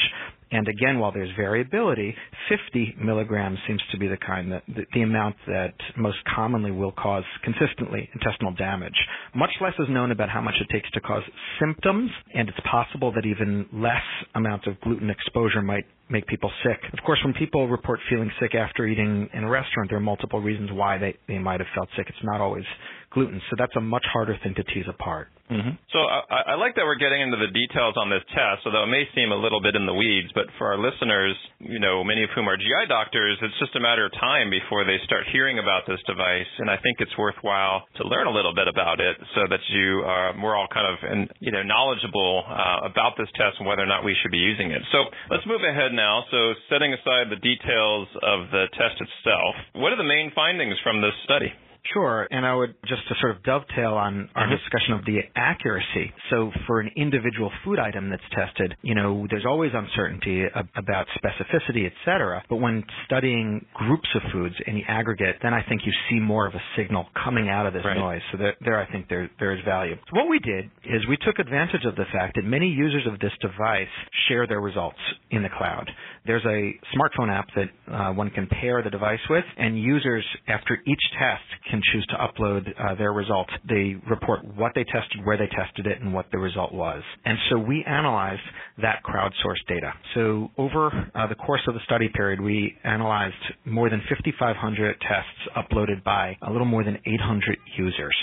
And 0.53 0.67
again, 0.67 0.99
while 0.99 1.11
there's 1.11 1.31
variability, 1.35 2.13
50 2.47 2.97
milligrams 3.03 3.57
seems 3.67 3.81
to 3.91 3.97
be 3.97 4.07
the 4.07 4.17
kind 4.17 4.51
that 4.51 4.61
the, 4.67 4.83
the, 4.93 5.01
amount 5.01 5.35
that 5.47 5.73
most 5.97 6.19
commonly 6.35 6.69
will 6.69 6.91
cause 6.91 7.23
consistently 7.43 8.07
intestinal 8.13 8.53
damage. 8.53 8.93
Much 9.33 9.49
less 9.59 9.73
is 9.79 9.87
known 9.89 10.11
about 10.11 10.29
how 10.29 10.41
much 10.41 10.53
it 10.61 10.71
takes 10.71 10.89
to 10.91 11.01
cause 11.01 11.23
symptoms, 11.59 12.11
and 12.35 12.47
it's 12.47 12.59
possible 12.69 13.11
that 13.13 13.25
even 13.25 13.65
less 13.73 14.05
amount 14.35 14.67
of 14.67 14.79
gluten 14.81 15.09
exposure 15.09 15.63
might 15.63 15.85
make 16.11 16.27
people 16.27 16.51
sick. 16.63 16.79
Of 16.93 17.03
course, 17.03 17.19
when 17.25 17.33
people 17.33 17.67
report 17.67 17.99
feeling 18.07 18.29
sick 18.39 18.53
after 18.53 18.85
eating 18.85 19.27
in 19.33 19.43
a 19.43 19.49
restaurant, 19.49 19.89
there 19.89 19.97
are 19.97 20.01
multiple 20.01 20.39
reasons 20.39 20.69
why 20.71 20.99
they, 20.99 21.17
they 21.27 21.39
might 21.39 21.61
have 21.61 21.69
felt 21.73 21.89
sick. 21.97 22.05
It's 22.07 22.23
not 22.23 22.41
always 22.41 22.65
gluten, 23.13 23.41
so 23.49 23.55
that's 23.57 23.75
a 23.77 23.81
much 23.81 24.05
harder 24.11 24.35
thing 24.41 24.53
to 24.55 24.63
tease 24.63 24.89
apart. 24.89 25.29
Mm-hmm. 25.51 25.77
So 25.93 25.99
I, 26.01 26.53
I, 26.53 26.55
like 26.57 26.73
that 26.79 26.87
we're 26.87 26.97
getting 26.97 27.21
into 27.21 27.37
the 27.37 27.51
details 27.53 27.93
on 27.93 28.09
this 28.09 28.25
test, 28.33 28.65
although 28.65 28.89
it 28.89 28.93
may 28.93 29.05
seem 29.13 29.29
a 29.29 29.37
little 29.37 29.61
bit 29.61 29.77
in 29.77 29.85
the 29.85 29.93
weeds. 29.93 30.33
But 30.33 30.49
for 30.57 30.73
our 30.73 30.79
listeners, 30.79 31.37
you 31.59 31.77
know, 31.77 32.01
many 32.01 32.23
of 32.25 32.33
whom 32.33 32.49
are 32.49 32.57
GI 32.57 32.89
doctors, 32.89 33.37
it's 33.43 33.53
just 33.61 33.75
a 33.77 33.83
matter 33.83 34.09
of 34.09 34.11
time 34.17 34.49
before 34.49 34.81
they 34.81 34.97
start 35.05 35.29
hearing 35.29 35.59
about 35.59 35.85
this 35.85 36.01
device. 36.09 36.49
And 36.57 36.71
I 36.73 36.81
think 36.81 36.97
it's 37.03 37.13
worthwhile 37.19 37.85
to 37.99 38.07
learn 38.07 38.25
a 38.25 38.33
little 38.33 38.55
bit 38.55 38.65
about 38.65 38.97
it 38.97 39.19
so 39.35 39.45
that 39.45 39.61
you 39.69 40.01
are, 40.07 40.33
we're 40.41 40.57
all 40.57 40.71
kind 40.71 40.89
of, 40.89 40.97
in, 41.05 41.29
you 41.37 41.51
know, 41.51 41.61
knowledgeable 41.61 42.47
uh, 42.49 42.89
about 42.89 43.13
this 43.19 43.29
test 43.37 43.59
and 43.59 43.67
whether 43.67 43.83
or 43.83 43.91
not 43.91 44.01
we 44.01 44.17
should 44.23 44.31
be 44.31 44.41
using 44.41 44.71
it. 44.71 44.81
So 44.89 45.05
let's 45.29 45.45
move 45.45 45.61
ahead 45.61 45.93
now. 45.93 46.25
So 46.31 46.57
setting 46.71 46.95
aside 46.97 47.29
the 47.29 47.41
details 47.43 48.07
of 48.25 48.49
the 48.49 48.71
test 48.73 48.97
itself, 48.97 49.53
what 49.77 49.93
are 49.93 49.99
the 49.99 50.07
main 50.07 50.31
findings 50.33 50.79
from 50.81 51.03
this 51.03 51.13
study? 51.27 51.53
Sure, 51.91 52.27
and 52.31 52.45
I 52.45 52.55
would 52.55 52.75
just 52.87 53.07
to 53.09 53.15
sort 53.19 53.35
of 53.35 53.43
dovetail 53.43 53.93
on 53.93 54.29
our 54.35 54.47
mm-hmm. 54.47 54.55
discussion 54.55 54.93
of 54.93 55.05
the 55.05 55.19
accuracy. 55.35 56.13
So 56.29 56.49
for 56.65 56.79
an 56.79 56.91
individual 56.95 57.51
food 57.65 57.77
item 57.77 58.09
that's 58.09 58.23
tested, 58.31 58.75
you 58.81 58.95
know, 58.95 59.27
there's 59.29 59.45
always 59.45 59.71
uncertainty 59.73 60.45
about 60.75 61.07
specificity, 61.17 61.85
et 61.85 61.91
cetera. 62.05 62.41
But 62.49 62.57
when 62.57 62.83
studying 63.05 63.65
groups 63.73 64.07
of 64.15 64.21
foods 64.31 64.55
in 64.65 64.75
the 64.75 64.83
aggregate, 64.87 65.37
then 65.43 65.53
I 65.53 65.61
think 65.67 65.81
you 65.85 65.91
see 66.09 66.19
more 66.19 66.47
of 66.47 66.53
a 66.53 66.61
signal 66.77 67.07
coming 67.21 67.49
out 67.49 67.65
of 67.65 67.73
this 67.73 67.83
right. 67.83 67.97
noise. 67.97 68.21
So 68.31 68.37
there, 68.37 68.55
there 68.61 68.79
I 68.79 68.89
think 68.89 69.09
there 69.09 69.29
there 69.39 69.53
is 69.53 69.59
value. 69.65 69.95
So 69.95 70.19
what 70.19 70.29
we 70.29 70.39
did 70.39 70.71
is 70.85 71.05
we 71.09 71.17
took 71.17 71.37
advantage 71.37 71.83
of 71.85 71.95
the 71.95 72.05
fact 72.13 72.35
that 72.35 72.45
many 72.45 72.67
users 72.67 73.05
of 73.11 73.19
this 73.19 73.33
device 73.41 73.87
share 74.29 74.47
their 74.47 74.61
results 74.61 74.99
in 75.31 75.43
the 75.43 75.49
cloud. 75.49 75.89
There's 76.25 76.45
a 76.45 76.73
smartphone 76.95 77.29
app 77.29 77.49
that 77.55 77.69
uh, 77.91 78.13
one 78.13 78.29
can 78.29 78.47
pair 78.47 78.81
the 78.81 78.89
device 78.89 79.19
with, 79.29 79.43
and 79.57 79.77
users 79.77 80.25
after 80.47 80.77
each 80.85 81.01
test 81.19 81.43
can 81.69 81.81
choose 81.91 82.05
to 82.07 82.15
upload 82.15 82.67
uh, 82.79 82.95
their 82.95 83.13
results. 83.13 83.51
They 83.67 83.95
report 84.09 84.43
what 84.55 84.73
they 84.75 84.83
tested, 84.83 85.25
where 85.25 85.37
they 85.37 85.47
tested 85.47 85.87
it, 85.87 86.01
and 86.01 86.13
what 86.13 86.25
the 86.31 86.37
result 86.37 86.73
was. 86.73 87.01
And 87.25 87.37
so 87.49 87.57
we 87.57 87.83
analyzed 87.87 88.41
that 88.81 89.01
crowdsourced 89.03 89.65
data. 89.67 89.93
So 90.15 90.51
over 90.57 91.11
uh, 91.15 91.27
the 91.27 91.35
course 91.35 91.61
of 91.67 91.73
the 91.73 91.79
study 91.85 92.09
period, 92.13 92.41
we 92.41 92.75
analyzed 92.83 93.35
more 93.65 93.89
than 93.89 94.01
5,500 94.09 94.95
tests 95.01 95.55
uploaded 95.57 96.03
by 96.03 96.37
a 96.41 96.51
little 96.51 96.67
more 96.67 96.83
than 96.83 96.97
800 97.05 97.57
users. 97.77 98.15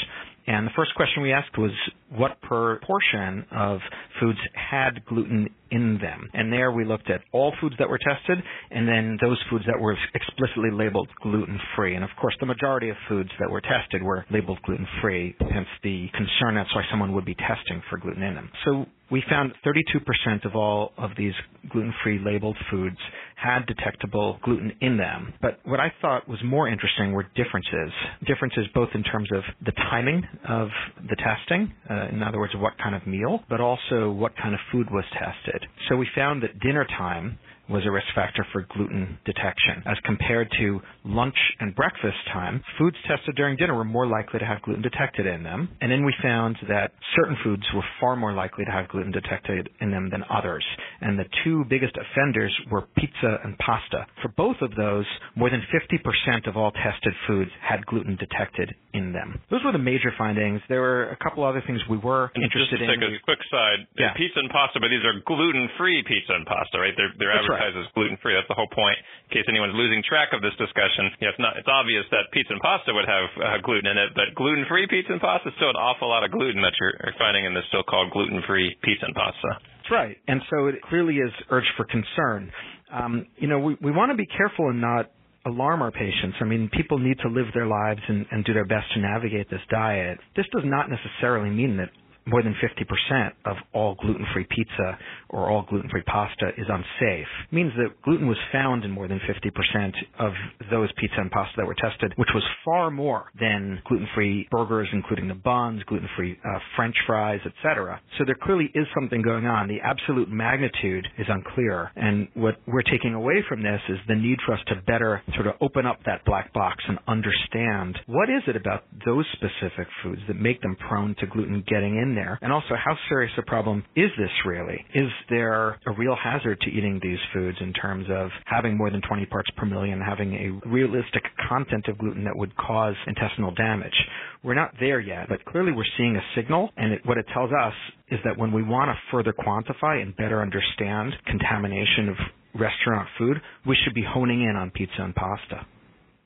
And 0.47 0.67
the 0.67 0.73
first 0.75 0.95
question 0.95 1.23
we 1.23 1.33
asked 1.33 1.57
was 1.59 1.71
what 2.11 2.41
proportion 2.43 3.47
of 3.53 3.81
foods 4.21 4.39
had 4.55 5.05
gluten 5.05 5.49
in 5.71 5.99
them. 6.01 6.29
And 6.35 6.53
there 6.53 6.73
we 6.73 6.85
looked 6.85 7.11
at 7.11 7.21
all 7.33 7.53
foods 7.61 7.77
that 7.79 7.89
were 7.89 7.99
tested 7.99 8.43
and 8.71 8.89
then 8.89 9.19
those 9.21 9.39
foods 9.51 9.65
that 9.67 9.79
were 9.79 9.97
explicitly 10.15 10.71
labeled 10.73 11.09
gluten 11.23 11.59
free. 11.77 11.95
And 11.95 12.05
of 12.05 12.11
course, 12.21 12.35
the 12.41 12.47
majority 12.47 12.89
of 12.89 12.97
foods 13.09 13.31
that 13.39 13.51
were 13.51 13.61
tested 13.61 14.03
were 14.03 14.25
labeled 14.31 14.61
gluten 14.63 14.87
free, 15.01 15.37
hence 15.39 15.69
the 15.83 16.09
concern 16.13 16.55
that's 16.55 16.75
why 16.75 16.83
someone 16.91 17.13
would 17.15 17.25
be 17.25 17.35
testing 17.35 17.83
for 17.89 17.99
gluten 17.99 18.23
in 18.23 18.35
them. 18.35 18.51
So 18.65 18.87
we 19.11 19.23
found 19.29 19.53
32% 19.65 20.45
of 20.45 20.55
all 20.55 20.93
of 20.97 21.11
these 21.17 21.33
gluten-free 21.71 22.21
labeled 22.25 22.57
foods 22.71 22.97
had 23.37 23.67
detectable 23.67 24.39
gluten 24.43 24.73
in 24.81 24.97
them. 24.97 25.33
But 25.41 25.61
what 25.65 25.81
I 25.81 25.93
thought 26.01 26.29
was 26.29 26.39
more 26.45 26.69
interesting 26.69 27.13
were 27.13 27.27
differences. 27.35 27.93
Differences 28.27 28.67
both 28.75 28.91
in 28.95 29.03
terms 29.03 29.29
of 29.35 29.43
the 29.65 29.73
timing 29.73 30.23
of 30.49 30.69
the 31.09 31.17
testing, 31.17 31.73
uh, 31.89 32.09
in 32.13 32.23
other 32.23 32.39
words, 32.39 32.53
what 32.57 32.75
kind 32.79 32.95
of 32.95 33.07
meal, 33.07 33.41
but 33.49 33.61
also 33.61 34.11
what 34.11 34.37
kind 34.37 34.55
of 34.55 34.61
food 34.71 34.89
was 34.91 35.05
tested. 35.13 35.67
So 35.89 35.97
we 35.97 36.07
found 36.15 36.43
that 36.43 36.61
dinner 36.61 36.85
time 36.85 37.39
was 37.71 37.87
a 37.87 37.91
risk 37.91 38.07
factor 38.15 38.45
for 38.53 38.67
gluten 38.75 39.19
detection. 39.25 39.83
As 39.87 39.97
compared 40.05 40.51
to 40.59 40.81
lunch 41.05 41.37
and 41.61 41.75
breakfast 41.75 42.19
time, 42.33 42.63
foods 42.79 42.97
tested 43.07 43.37
during 43.37 43.57
dinner 43.57 43.75
were 43.75 43.85
more 43.85 44.07
likely 44.07 44.41
to 44.41 44.45
have 44.45 44.61
gluten 44.63 44.83
detected 44.83 45.27
in 45.27 45.43
them. 45.43 45.69
And 45.81 45.91
then 45.91 46.05
we 46.05 46.13
found 46.23 46.57
that 46.69 46.93
certain 47.15 47.37
foods 47.45 47.63
were 47.75 47.85
far 48.01 48.17
more 48.17 48.33
likely 48.33 48.65
to 48.65 48.71
have 48.71 48.89
gluten 48.89 49.13
detected 49.13 49.69
in 49.81 49.91
them 49.91 50.11
than 50.11 50.25
others. 50.29 50.65
And 51.01 51.19
the 51.19 51.27
two 51.45 51.65
biggest 51.71 51.95
offenders 51.97 52.53
were 52.71 52.83
pizza 52.97 53.39
and 53.45 53.57
pasta. 53.59 54.07
For 54.23 54.29
both 54.37 54.57
of 54.63 54.75
those, 54.75 55.07
more 55.37 55.51
than 55.51 55.63
50% 55.71 56.49
of 56.49 56.57
all 56.57 56.73
tested 56.73 57.15
foods 57.27 57.51
had 57.63 57.87
gluten 57.87 58.17
detected 58.17 58.75
in 58.93 59.13
them. 59.13 59.41
Those 59.51 59.63
were 59.65 59.73
the 59.73 59.79
major 59.79 60.11
findings. 60.19 60.61
There 60.69 60.81
were 60.81 61.11
a 61.11 61.17
couple 61.23 61.45
other 61.45 61.63
things 61.65 61.79
we 61.89 61.99
were 61.99 62.33
interested 62.35 62.83
in. 62.83 62.91
Just 62.91 63.01
take 63.01 63.23
a 63.23 63.25
quick 63.25 63.43
side, 63.51 63.87
yeah. 63.97 64.13
pizza 64.17 64.41
and 64.41 64.51
pasta, 64.51 64.81
but 64.83 64.91
these 64.91 65.07
are 65.07 65.15
gluten-free 65.23 66.03
pizza 66.11 66.35
and 66.35 66.47
pasta, 66.47 66.79
right? 66.83 66.95
They're, 66.97 67.15
they're 67.19 67.31
advertised 67.31 67.60
right. 67.60 67.60
Gluten 67.95 68.17
free. 68.25 68.35
That's 68.35 68.49
the 68.49 68.59
whole 68.59 68.71
point. 68.71 68.97
In 69.29 69.41
case 69.41 69.47
anyone's 69.49 69.77
losing 69.77 70.01
track 70.03 70.33
of 70.33 70.41
this 70.41 70.57
discussion, 70.57 71.13
you 71.21 71.29
know, 71.29 71.33
it's 71.33 71.43
not 71.43 71.53
it's 71.61 71.69
obvious 71.69 72.05
that 72.11 72.33
pizza 72.33 72.57
and 72.57 72.63
pasta 72.65 72.91
would 72.93 73.09
have 73.09 73.29
uh, 73.37 73.59
gluten 73.63 73.87
in 73.87 73.97
it, 73.97 74.17
but 74.17 74.33
gluten 74.35 74.65
free 74.67 74.89
pizza 74.89 75.13
and 75.13 75.21
pasta 75.21 75.53
is 75.53 75.57
still 75.61 75.71
an 75.71 75.81
awful 75.81 76.09
lot 76.09 76.25
of 76.25 76.33
gluten 76.33 76.61
that 76.63 76.73
you're, 76.81 76.97
finding 77.19 77.45
in 77.45 77.53
this 77.53 77.67
so-called 77.71 78.11
gluten 78.13 78.41
free 78.47 78.73
pizza 78.83 79.05
and 79.05 79.15
pasta. 79.15 79.61
That's 79.61 79.93
right. 79.93 80.17
And 80.29 80.41
so 80.49 80.67
it 80.67 80.81
clearly 80.89 81.17
is 81.21 81.33
urge 81.51 81.69
for 81.77 81.85
concern. 81.85 82.51
Um, 82.93 83.27
you 83.37 83.47
know, 83.47 83.59
we, 83.59 83.77
we 83.81 83.91
want 83.91 84.11
to 84.11 84.17
be 84.17 84.27
careful 84.27 84.69
and 84.71 84.81
not 84.81 85.11
alarm 85.47 85.83
our 85.83 85.91
patients. 85.91 86.37
I 86.41 86.45
mean, 86.45 86.71
people 86.73 86.99
need 86.99 87.19
to 87.23 87.29
live 87.29 87.47
their 87.55 87.67
lives 87.67 88.01
and, 88.09 88.27
and 88.31 88.45
do 88.45 88.53
their 88.53 88.65
best 88.67 88.87
to 88.95 89.01
navigate 89.01 89.51
this 89.51 89.61
diet. 89.71 90.19
This 90.37 90.47
does 90.53 90.65
not 90.65 90.89
necessarily 90.91 91.51
mean 91.51 91.77
that 91.79 91.91
more 92.27 92.43
than 92.43 92.55
50% 92.55 93.31
of 93.45 93.57
all 93.73 93.97
gluten-free 94.01 94.47
pizza 94.51 94.99
or 95.29 95.51
all 95.51 95.65
gluten-free 95.69 96.03
pasta 96.03 96.51
is 96.57 96.67
unsafe. 96.69 97.27
It 97.51 97.55
means 97.55 97.73
that 97.77 98.01
gluten 98.03 98.27
was 98.27 98.39
found 98.53 98.85
in 98.85 98.91
more 98.91 99.09
than 99.09 99.21
50% 99.21 99.93
of 100.19 100.33
those 100.71 100.91
pizza 100.99 101.17
and 101.19 101.31
pasta 101.31 101.55
that 101.59 101.67
were 101.67 101.75
tested, 101.75 102.13
which 102.17 102.29
was 102.35 102.45
far 102.65 102.91
more 102.91 103.31
than 103.39 103.81
gluten-free 103.87 104.49
burgers, 104.51 104.89
including 104.93 105.29
the 105.29 105.35
buns, 105.35 105.83
gluten-free 105.85 106.39
uh, 106.45 106.59
French 106.77 106.97
fries, 107.07 107.41
etc. 107.47 108.01
So 108.19 108.25
there 108.25 108.37
clearly 108.41 108.71
is 108.75 108.87
something 108.95 109.23
going 109.23 109.47
on. 109.47 109.69
The 109.69 109.81
absolute 109.83 110.29
magnitude 110.29 111.07
is 111.19 111.27
unclear, 111.29 111.91
and 111.97 112.29
what 112.35 112.57
we're 112.67 112.83
taking 112.83 113.15
away 113.15 113.45
from 113.49 113.63
this 113.63 113.81
is 113.89 113.99
the 114.09 114.15
need 114.15 114.39
for 114.47 114.55
us 114.55 114.61
to 114.69 114.77
better 114.87 115.23
sort 115.35 115.47
of 115.47 115.55
open 115.61 115.87
up 115.87 115.99
that 116.07 116.25
black 116.25 116.53
box 116.53 116.83
and 116.89 116.99
understand 117.07 117.99
what 118.07 118.29
is 118.29 118.43
it 118.47 118.57
about 118.57 118.85
those 119.07 119.25
specific 119.33 119.87
foods 120.03 120.21
that 120.29 120.37
make 120.37 120.61
them 120.63 120.77
prone 120.89 121.15
to 121.19 121.27
gluten 121.27 121.63
getting 121.67 121.97
in 121.97 122.15
there 122.15 122.20
there? 122.21 122.39
And 122.43 122.53
also, 122.53 122.75
how 122.77 122.97
serious 123.09 123.33
a 123.39 123.43
problem 123.43 123.85
is 123.97 124.11
this 124.19 124.31
really? 124.45 124.85
Is 124.95 125.11
there 125.29 125.81
a 125.87 125.93
real 125.97 126.17
hazard 126.17 126.61
to 126.61 126.71
eating 126.71 127.01
these 127.03 127.19
foods 127.33 127.59
in 127.61 127.73
terms 127.73 128.07
of 128.11 128.31
having 128.45 128.77
more 128.77 128.91
than 128.91 129.01
20 129.07 129.27
parts 129.27 129.51
per 129.57 129.67
million, 129.67 130.01
having 130.01 130.35
a 130.35 130.69
realistic 130.69 131.23
content 131.49 131.87
of 131.89 131.99
gluten 131.99 132.25
that 132.25 132.37
would 132.37 132.55
cause 132.57 132.95
intestinal 133.07 133.53
damage? 133.53 133.97
We're 134.43 134.55
not 134.55 134.73
there 134.81 135.01
yet, 135.01 135.29
but 135.29 135.45
clearly 135.45 135.73
we're 135.73 135.85
seeing 135.97 136.17
a 136.17 136.23
signal, 136.35 136.71
and 136.77 136.93
it, 136.95 137.01
what 137.05 137.19
it 137.19 137.27
tells 137.33 137.51
us 137.53 137.75
is 138.11 138.19
that 138.25 138.39
when 138.39 138.53
we 138.53 138.63
want 138.63 138.89
to 138.89 138.95
further 139.11 139.33
quantify 139.33 140.03
and 140.03 140.17
better 140.17 140.43
understand 140.43 141.13
contamination 141.27 142.09
of 142.09 142.17
restaurant 142.55 143.09
food, 143.19 143.37
we 143.67 143.77
should 143.85 143.95
be 143.95 144.05
honing 144.07 144.43
in 144.43 144.57
on 144.57 144.71
pizza 144.71 145.01
and 145.01 145.15
pasta. 145.15 145.67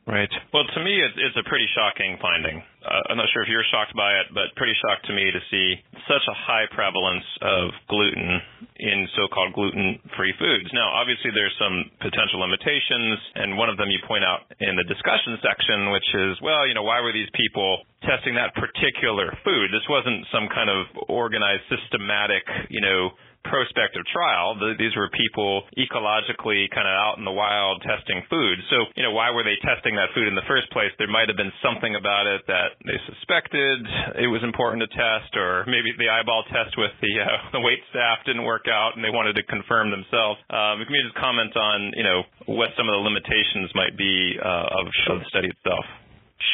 Right. 0.04 0.28
Well, 0.52 0.68
to 0.68 0.80
me, 0.84 1.00
it, 1.00 1.16
it's 1.16 1.36
a 1.40 1.48
pretty 1.48 1.64
shocking 1.72 2.20
finding. 2.20 2.60
Uh, 2.84 3.08
I'm 3.08 3.16
not 3.16 3.24
sure 3.32 3.40
if 3.40 3.48
you're 3.48 3.64
shocked 3.72 3.96
by 3.96 4.12
it, 4.20 4.28
but 4.36 4.52
pretty 4.52 4.76
shocked 4.84 5.08
to 5.08 5.16
me 5.16 5.32
to 5.32 5.40
see 5.48 5.80
such 6.04 6.20
a 6.28 6.36
high 6.44 6.68
prevalence 6.76 7.24
of 7.40 7.72
gluten 7.88 8.36
in 8.84 9.08
so-called 9.16 9.56
gluten-free 9.56 10.34
foods. 10.36 10.68
Now, 10.76 10.92
obviously, 10.92 11.32
there's 11.32 11.56
some 11.56 11.88
potential 12.04 12.44
limitations, 12.44 13.16
and 13.40 13.56
one 13.56 13.72
of 13.72 13.80
them 13.80 13.88
you 13.88 13.96
point 14.04 14.28
out 14.28 14.44
in 14.60 14.76
the 14.76 14.84
discussion 14.84 15.40
section, 15.40 15.88
which 15.88 16.08
is, 16.12 16.36
well, 16.44 16.68
you 16.68 16.76
know, 16.76 16.84
why 16.84 17.00
were 17.00 17.16
these 17.16 17.32
people 17.32 17.88
testing 18.04 18.36
that 18.36 18.52
particular 18.60 19.32
food? 19.40 19.72
This 19.72 19.88
wasn't 19.88 20.28
some 20.28 20.52
kind 20.52 20.68
of 20.68 20.84
organized, 21.08 21.64
systematic, 21.72 22.44
you 22.68 22.84
know, 22.84 23.16
prospective 23.44 24.02
trial. 24.10 24.56
The, 24.56 24.74
these 24.78 24.96
were 24.96 25.08
people 25.12 25.64
ecologically 25.76 26.68
kind 26.72 26.88
of 26.88 26.94
out 26.96 27.16
in 27.20 27.24
the 27.24 27.34
wild 27.34 27.84
testing 27.84 28.24
food. 28.28 28.58
So, 28.72 28.88
you 28.96 29.04
know, 29.04 29.12
why 29.12 29.30
were 29.30 29.44
they 29.44 29.56
testing 29.60 29.94
that 29.96 30.10
food 30.16 30.26
in 30.26 30.34
the 30.34 30.46
first 30.48 30.70
place? 30.72 30.90
There 30.98 31.10
might 31.10 31.28
have 31.28 31.36
been 31.36 31.52
something 31.60 31.94
about 31.94 32.26
it 32.26 32.42
that 32.48 32.80
they 32.84 32.98
suspected 33.06 33.84
it 34.18 34.30
was 34.30 34.42
important 34.42 34.82
to 34.82 34.90
test, 34.90 35.36
or 35.36 35.64
maybe 35.66 35.92
the 35.96 36.08
eyeball 36.08 36.44
test 36.48 36.76
with 36.76 36.92
the 37.00 37.12
uh, 37.20 37.52
the 37.56 37.60
wait 37.60 37.80
staff 37.90 38.24
didn't 38.26 38.44
work 38.44 38.66
out 38.66 38.96
and 38.96 39.04
they 39.04 39.12
wanted 39.12 39.36
to 39.36 39.44
confirm 39.46 39.90
themselves. 39.90 40.40
Um, 40.50 40.82
can 40.84 40.94
you 40.94 41.04
just 41.04 41.18
comment 41.20 41.56
on, 41.56 41.92
you 41.96 42.04
know, 42.04 42.22
what 42.46 42.70
some 42.76 42.88
of 42.88 42.94
the 42.96 43.02
limitations 43.04 43.70
might 43.74 43.96
be 43.96 44.36
uh, 44.40 44.80
of, 44.80 44.86
of 45.10 45.16
the 45.20 45.28
study 45.28 45.48
itself? 45.48 45.84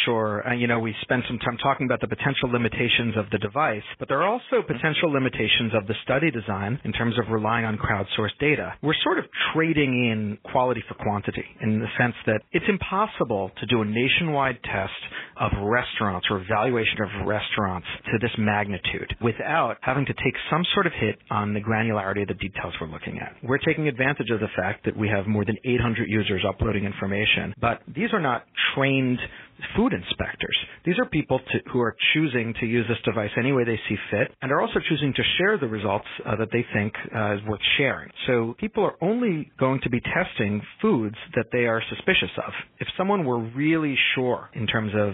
Sure. 0.05 0.47
Uh, 0.47 0.55
you 0.55 0.67
know, 0.67 0.79
we 0.79 0.95
spent 1.03 1.25
some 1.27 1.39
time 1.39 1.57
talking 1.59 1.87
about 1.87 2.01
the 2.01 2.09
potential 2.09 2.51
limitations 2.51 3.17
of 3.17 3.27
the 3.31 3.39
device, 3.39 3.83
but 3.99 4.09
there 4.09 4.23
are 4.23 4.29
also 4.29 4.63
potential 4.67 5.13
limitations 5.13 5.73
of 5.75 5.87
the 5.87 5.95
study 6.05 6.31
design 6.31 6.81
in 6.85 6.93
terms 6.93 7.19
of 7.19 7.31
relying 7.31 7.65
on 7.65 7.77
crowdsourced 7.77 8.39
data. 8.39 8.75
We're 8.83 8.95
sort 9.03 9.19
of 9.19 9.25
trading 9.53 10.11
in 10.11 10.39
quality 10.51 10.83
for 10.89 10.95
quantity 10.95 11.45
in 11.61 11.81
the 11.81 11.89
sense 11.99 12.15
that 12.27 12.43
it's 12.53 12.65
impossible 12.69 13.51
to 13.61 13.67
do 13.67 13.83
a 13.83 13.85
nationwide 13.85 14.59
test 14.65 14.93
of 15.37 15.53
restaurants 15.63 16.27
or 16.31 16.41
evaluation 16.41 16.99
of 17.03 17.27
restaurants 17.27 17.87
to 18.07 18.19
this 18.21 18.33
magnitude 18.39 19.15
without 19.23 19.77
having 19.81 20.07
to 20.07 20.15
take 20.15 20.35
some 20.51 20.63
sort 20.75 20.87
of 20.87 20.93
hit 20.99 21.17
on 21.31 21.55
the 21.55 21.61
granularity 21.61 22.23
of 22.23 22.29
the 22.29 22.35
details 22.35 22.75
we're 22.81 22.89
looking 22.89 23.19
at. 23.19 23.35
We're 23.43 23.59
taking 23.59 23.89
advantage 23.89 24.31
of 24.31 24.41
the 24.41 24.53
fact 24.57 24.85
that 24.85 24.97
we 24.97 25.09
have 25.09 25.27
more 25.27 25.45
than 25.45 25.57
800 25.65 26.09
users 26.09 26.45
uploading 26.47 26.85
information, 26.85 27.55
but 27.61 27.83
these 27.89 28.13
are 28.13 28.21
not 28.21 28.45
trained 28.75 29.19
food 29.76 29.93
inspectors. 29.93 30.57
These 30.85 30.99
are 30.99 31.05
people 31.07 31.38
to, 31.38 31.71
who 31.73 31.81
are 31.81 31.97
choosing 32.14 32.55
to 32.61 32.67
use 32.67 32.87
this 32.88 32.99
device 33.05 33.31
any 33.38 33.52
way 33.52 33.64
they 33.64 33.79
see 33.88 33.97
fit 34.11 34.35
and 34.43 34.52
are 34.52 34.61
also 34.61 34.81
choosing 34.88 35.12
to 35.14 35.23
share 35.38 35.59
the 35.59 35.69
results 35.69 36.07
uh, 36.25 36.37
that 36.37 36.49
they 36.52 36.64
think 36.73 36.95
uh, 37.14 37.35
is 37.35 37.40
worth 37.47 37.61
sharing. 37.76 38.11
So 38.26 38.57
people 38.59 38.85
are 38.85 38.97
only 39.00 39.50
going 39.59 39.81
to 39.83 39.90
be 39.90 40.00
testing 40.00 40.62
foods 40.81 41.17
that 41.35 41.47
they 41.52 41.67
are 41.67 41.83
suspicious 41.88 42.31
of. 42.38 42.52
If 42.79 42.88
someone 42.97 43.25
were 43.25 43.38
really 43.38 43.97
sure 44.14 44.50
in 44.55 44.67
terms 44.67 44.93
of 44.97 45.12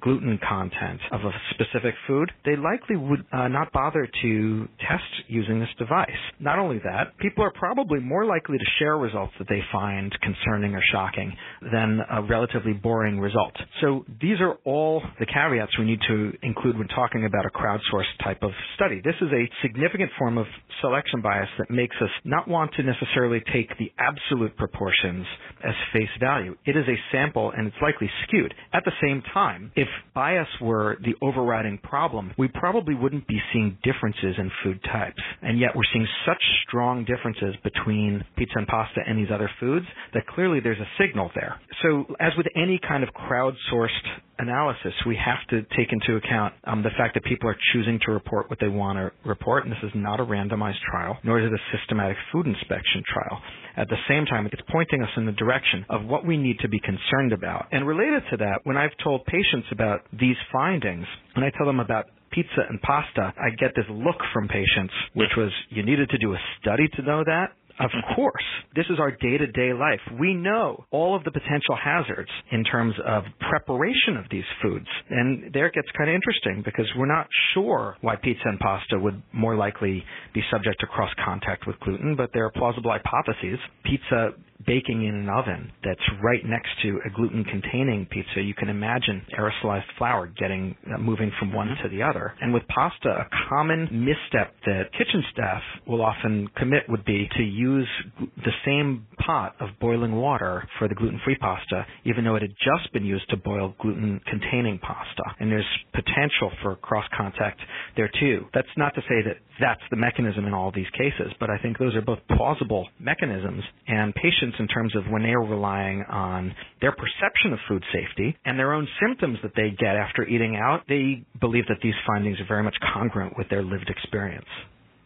gluten 0.00 0.38
content 0.46 1.00
of 1.12 1.20
a 1.20 1.32
specific 1.54 1.94
food, 2.06 2.30
they 2.44 2.56
likely 2.56 2.96
would 2.96 3.24
uh, 3.32 3.48
not 3.48 3.72
bother 3.72 4.08
to 4.22 4.68
test 4.78 5.28
using 5.28 5.60
this 5.60 5.68
device. 5.78 6.10
Not 6.38 6.58
only 6.58 6.78
that, 6.84 7.16
people 7.18 7.44
are 7.44 7.52
probably 7.52 8.00
more 8.00 8.24
likely 8.24 8.58
to 8.58 8.64
share 8.78 8.96
results 8.96 9.32
that 9.38 9.48
they 9.48 9.60
find 9.72 10.16
concerning 10.20 10.74
or 10.74 10.82
shocking 10.92 11.32
than 11.72 12.00
a 12.10 12.22
relatively 12.22 12.72
boring 12.72 13.20
result. 13.20 13.54
So 13.80 14.04
these 14.20 14.40
are 14.40 14.54
all 14.64 15.02
the 15.18 15.26
caveats 15.26 15.78
we 15.78 15.84
need 15.84 16.00
to 16.08 16.32
include 16.42 16.78
when 16.78 16.88
talking 16.88 17.24
about 17.24 17.46
a 17.46 17.50
crowdsourced 17.50 18.22
type 18.22 18.42
of 18.42 18.50
study. 18.76 19.00
This 19.04 19.16
is 19.20 19.28
a 19.32 19.48
significant 19.62 20.10
form 20.18 20.38
of 20.38 20.46
selection 20.80 21.20
bias 21.20 21.48
that 21.58 21.70
makes 21.70 21.96
us 22.00 22.10
not 22.24 22.48
want 22.48 22.72
to 22.74 22.82
necessarily 22.82 23.42
take 23.52 23.68
the 23.78 23.92
absolute 23.98 24.56
proportions 24.56 25.26
as 25.64 25.74
face 25.92 26.08
value. 26.18 26.56
It 26.64 26.76
is 26.76 26.84
a 26.88 26.96
sample 27.12 27.52
and 27.56 27.66
it's 27.66 27.76
likely 27.82 28.10
skewed. 28.26 28.54
At 28.72 28.84
the 28.84 28.92
same 29.02 29.22
time, 29.32 29.72
if 29.80 29.88
bias 30.14 30.46
were 30.60 30.98
the 31.00 31.14
overriding 31.22 31.78
problem, 31.78 32.34
we 32.36 32.48
probably 32.48 32.94
wouldn't 32.94 33.26
be 33.26 33.40
seeing 33.50 33.78
differences 33.82 34.34
in 34.36 34.50
food 34.62 34.78
types. 34.92 35.22
And 35.40 35.58
yet 35.58 35.70
we're 35.74 35.88
seeing 35.90 36.06
such 36.26 36.42
strong 36.68 37.06
differences 37.06 37.54
between 37.64 38.22
pizza 38.36 38.58
and 38.58 38.66
pasta 38.66 39.00
and 39.06 39.18
these 39.18 39.32
other 39.32 39.50
foods 39.58 39.86
that 40.12 40.26
clearly 40.26 40.60
there's 40.60 40.78
a 40.80 41.02
signal 41.02 41.30
there. 41.34 41.58
So 41.82 42.04
as 42.20 42.32
with 42.36 42.46
any 42.54 42.78
kind 42.86 43.02
of 43.02 43.08
crowdsourced 43.14 44.20
analysis, 44.38 44.92
we 45.06 45.16
have 45.16 45.40
to 45.48 45.62
take 45.76 45.92
into 45.92 46.16
account 46.16 46.52
um, 46.64 46.82
the 46.82 46.90
fact 46.98 47.14
that 47.14 47.24
people 47.24 47.48
are 47.48 47.56
choosing 47.72 47.98
to 48.04 48.12
report 48.12 48.50
what 48.50 48.60
they 48.60 48.68
want 48.68 48.98
to 48.98 49.12
report, 49.26 49.64
and 49.64 49.72
this 49.72 49.82
is 49.82 49.92
not 49.94 50.20
a 50.20 50.24
randomized 50.24 50.80
trial, 50.90 51.16
nor 51.24 51.40
is 51.40 51.46
it 51.46 51.52
a 51.52 51.76
systematic 51.76 52.16
food 52.32 52.46
inspection 52.46 53.02
trial. 53.08 53.40
At 53.76 53.88
the 53.88 53.96
same 54.08 54.26
time, 54.26 54.46
it's 54.46 54.62
pointing 54.70 55.02
us 55.02 55.10
in 55.16 55.26
the 55.26 55.32
direction 55.32 55.86
of 55.88 56.04
what 56.04 56.26
we 56.26 56.36
need 56.36 56.58
to 56.60 56.68
be 56.68 56.80
concerned 56.80 57.32
about. 57.32 57.66
And 57.72 57.86
related 57.86 58.22
to 58.30 58.36
that, 58.38 58.60
when 58.64 58.76
I've 58.76 58.96
told 59.02 59.24
patients 59.26 59.68
about 59.70 60.00
these 60.12 60.36
findings, 60.52 61.06
when 61.34 61.44
I 61.44 61.50
tell 61.56 61.66
them 61.66 61.80
about 61.80 62.06
pizza 62.32 62.62
and 62.68 62.80
pasta, 62.80 63.32
I 63.36 63.50
get 63.58 63.72
this 63.74 63.86
look 63.90 64.16
from 64.32 64.48
patients, 64.48 64.94
which 65.14 65.30
was, 65.36 65.50
you 65.70 65.84
needed 65.84 66.08
to 66.10 66.18
do 66.18 66.32
a 66.32 66.38
study 66.60 66.88
to 66.96 67.02
know 67.02 67.24
that? 67.24 67.52
Of 67.80 67.90
course. 68.14 68.44
This 68.76 68.84
is 68.90 69.00
our 69.00 69.10
day 69.10 69.38
to 69.38 69.46
day 69.46 69.72
life. 69.72 70.00
We 70.20 70.34
know 70.34 70.84
all 70.90 71.16
of 71.16 71.24
the 71.24 71.30
potential 71.30 71.76
hazards 71.82 72.30
in 72.52 72.62
terms 72.62 72.94
of 73.06 73.24
preparation 73.48 74.18
of 74.18 74.26
these 74.30 74.44
foods. 74.62 74.86
And 75.08 75.52
there 75.52 75.66
it 75.66 75.74
gets 75.74 75.88
kind 75.96 76.10
of 76.10 76.14
interesting 76.14 76.62
because 76.62 76.86
we're 76.96 77.06
not 77.06 77.26
sure 77.54 77.96
why 78.02 78.16
pizza 78.16 78.42
and 78.44 78.58
pasta 78.58 78.98
would 78.98 79.22
more 79.32 79.56
likely 79.56 80.04
be 80.34 80.42
subject 80.50 80.80
to 80.80 80.86
cross 80.86 81.10
contact 81.24 81.66
with 81.66 81.80
gluten, 81.80 82.16
but 82.16 82.30
there 82.34 82.44
are 82.44 82.52
plausible 82.52 82.90
hypotheses. 82.92 83.58
Pizza 83.84 84.34
baking 84.66 85.04
in 85.04 85.14
an 85.14 85.28
oven 85.28 85.72
that's 85.84 86.00
right 86.22 86.44
next 86.44 86.68
to 86.82 87.00
a 87.06 87.10
gluten 87.10 87.44
containing 87.44 88.06
pizza, 88.06 88.40
you 88.40 88.54
can 88.54 88.68
imagine 88.68 89.24
aerosolized 89.38 89.84
flour 89.98 90.26
getting 90.38 90.76
uh, 90.92 90.98
moving 90.98 91.30
from 91.38 91.52
one 91.52 91.68
mm-hmm. 91.68 91.82
to 91.82 91.88
the 91.88 92.02
other. 92.02 92.34
And 92.40 92.52
with 92.52 92.62
pasta, 92.68 93.08
a 93.08 93.28
common 93.48 93.88
misstep 93.90 94.54
that 94.66 94.92
kitchen 94.92 95.22
staff 95.32 95.62
will 95.86 96.02
often 96.02 96.48
commit 96.56 96.82
would 96.88 97.04
be 97.04 97.28
to 97.36 97.42
use 97.42 97.88
the 98.18 98.52
same 98.64 99.06
pot 99.24 99.54
of 99.60 99.68
boiling 99.80 100.16
water 100.16 100.68
for 100.78 100.88
the 100.88 100.94
gluten-free 100.94 101.36
pasta, 101.36 101.86
even 102.04 102.24
though 102.24 102.36
it 102.36 102.42
had 102.42 102.54
just 102.58 102.92
been 102.92 103.04
used 103.04 103.28
to 103.30 103.36
boil 103.36 103.74
gluten-containing 103.80 104.78
pasta. 104.78 105.22
And 105.38 105.50
there's 105.50 105.64
potential 105.92 106.50
for 106.62 106.76
cross 106.76 107.04
contact 107.16 107.60
there 107.96 108.10
too. 108.20 108.46
That's 108.54 108.68
not 108.76 108.94
to 108.94 109.00
say 109.02 109.22
that 109.24 109.36
that's 109.60 109.82
the 109.90 109.96
mechanism 109.96 110.46
in 110.46 110.54
all 110.54 110.72
these 110.74 110.88
cases, 110.96 111.32
but 111.38 111.50
I 111.50 111.58
think 111.58 111.78
those 111.78 111.94
are 111.94 112.02
both 112.02 112.18
plausible 112.36 112.88
mechanisms. 112.98 113.62
And 113.86 114.14
patients, 114.14 114.49
in 114.58 114.68
terms 114.68 114.94
of 114.96 115.04
when 115.10 115.22
they 115.22 115.30
are 115.30 115.44
relying 115.44 116.02
on 116.08 116.54
their 116.80 116.92
perception 116.92 117.52
of 117.52 117.58
food 117.68 117.84
safety 117.92 118.36
and 118.44 118.58
their 118.58 118.72
own 118.72 118.88
symptoms 119.00 119.38
that 119.42 119.52
they 119.56 119.70
get 119.70 119.96
after 119.96 120.24
eating 120.26 120.56
out, 120.56 120.82
they 120.88 121.24
believe 121.40 121.64
that 121.68 121.78
these 121.82 121.94
findings 122.06 122.40
are 122.40 122.46
very 122.46 122.62
much 122.62 122.76
congruent 122.94 123.36
with 123.36 123.48
their 123.48 123.62
lived 123.62 123.88
experience. 123.88 124.46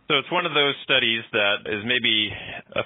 So 0.04 0.20
it's 0.20 0.28
one 0.28 0.44
of 0.44 0.52
those 0.52 0.76
studies 0.84 1.24
that 1.32 1.64
is 1.64 1.80
maybe 1.88 2.28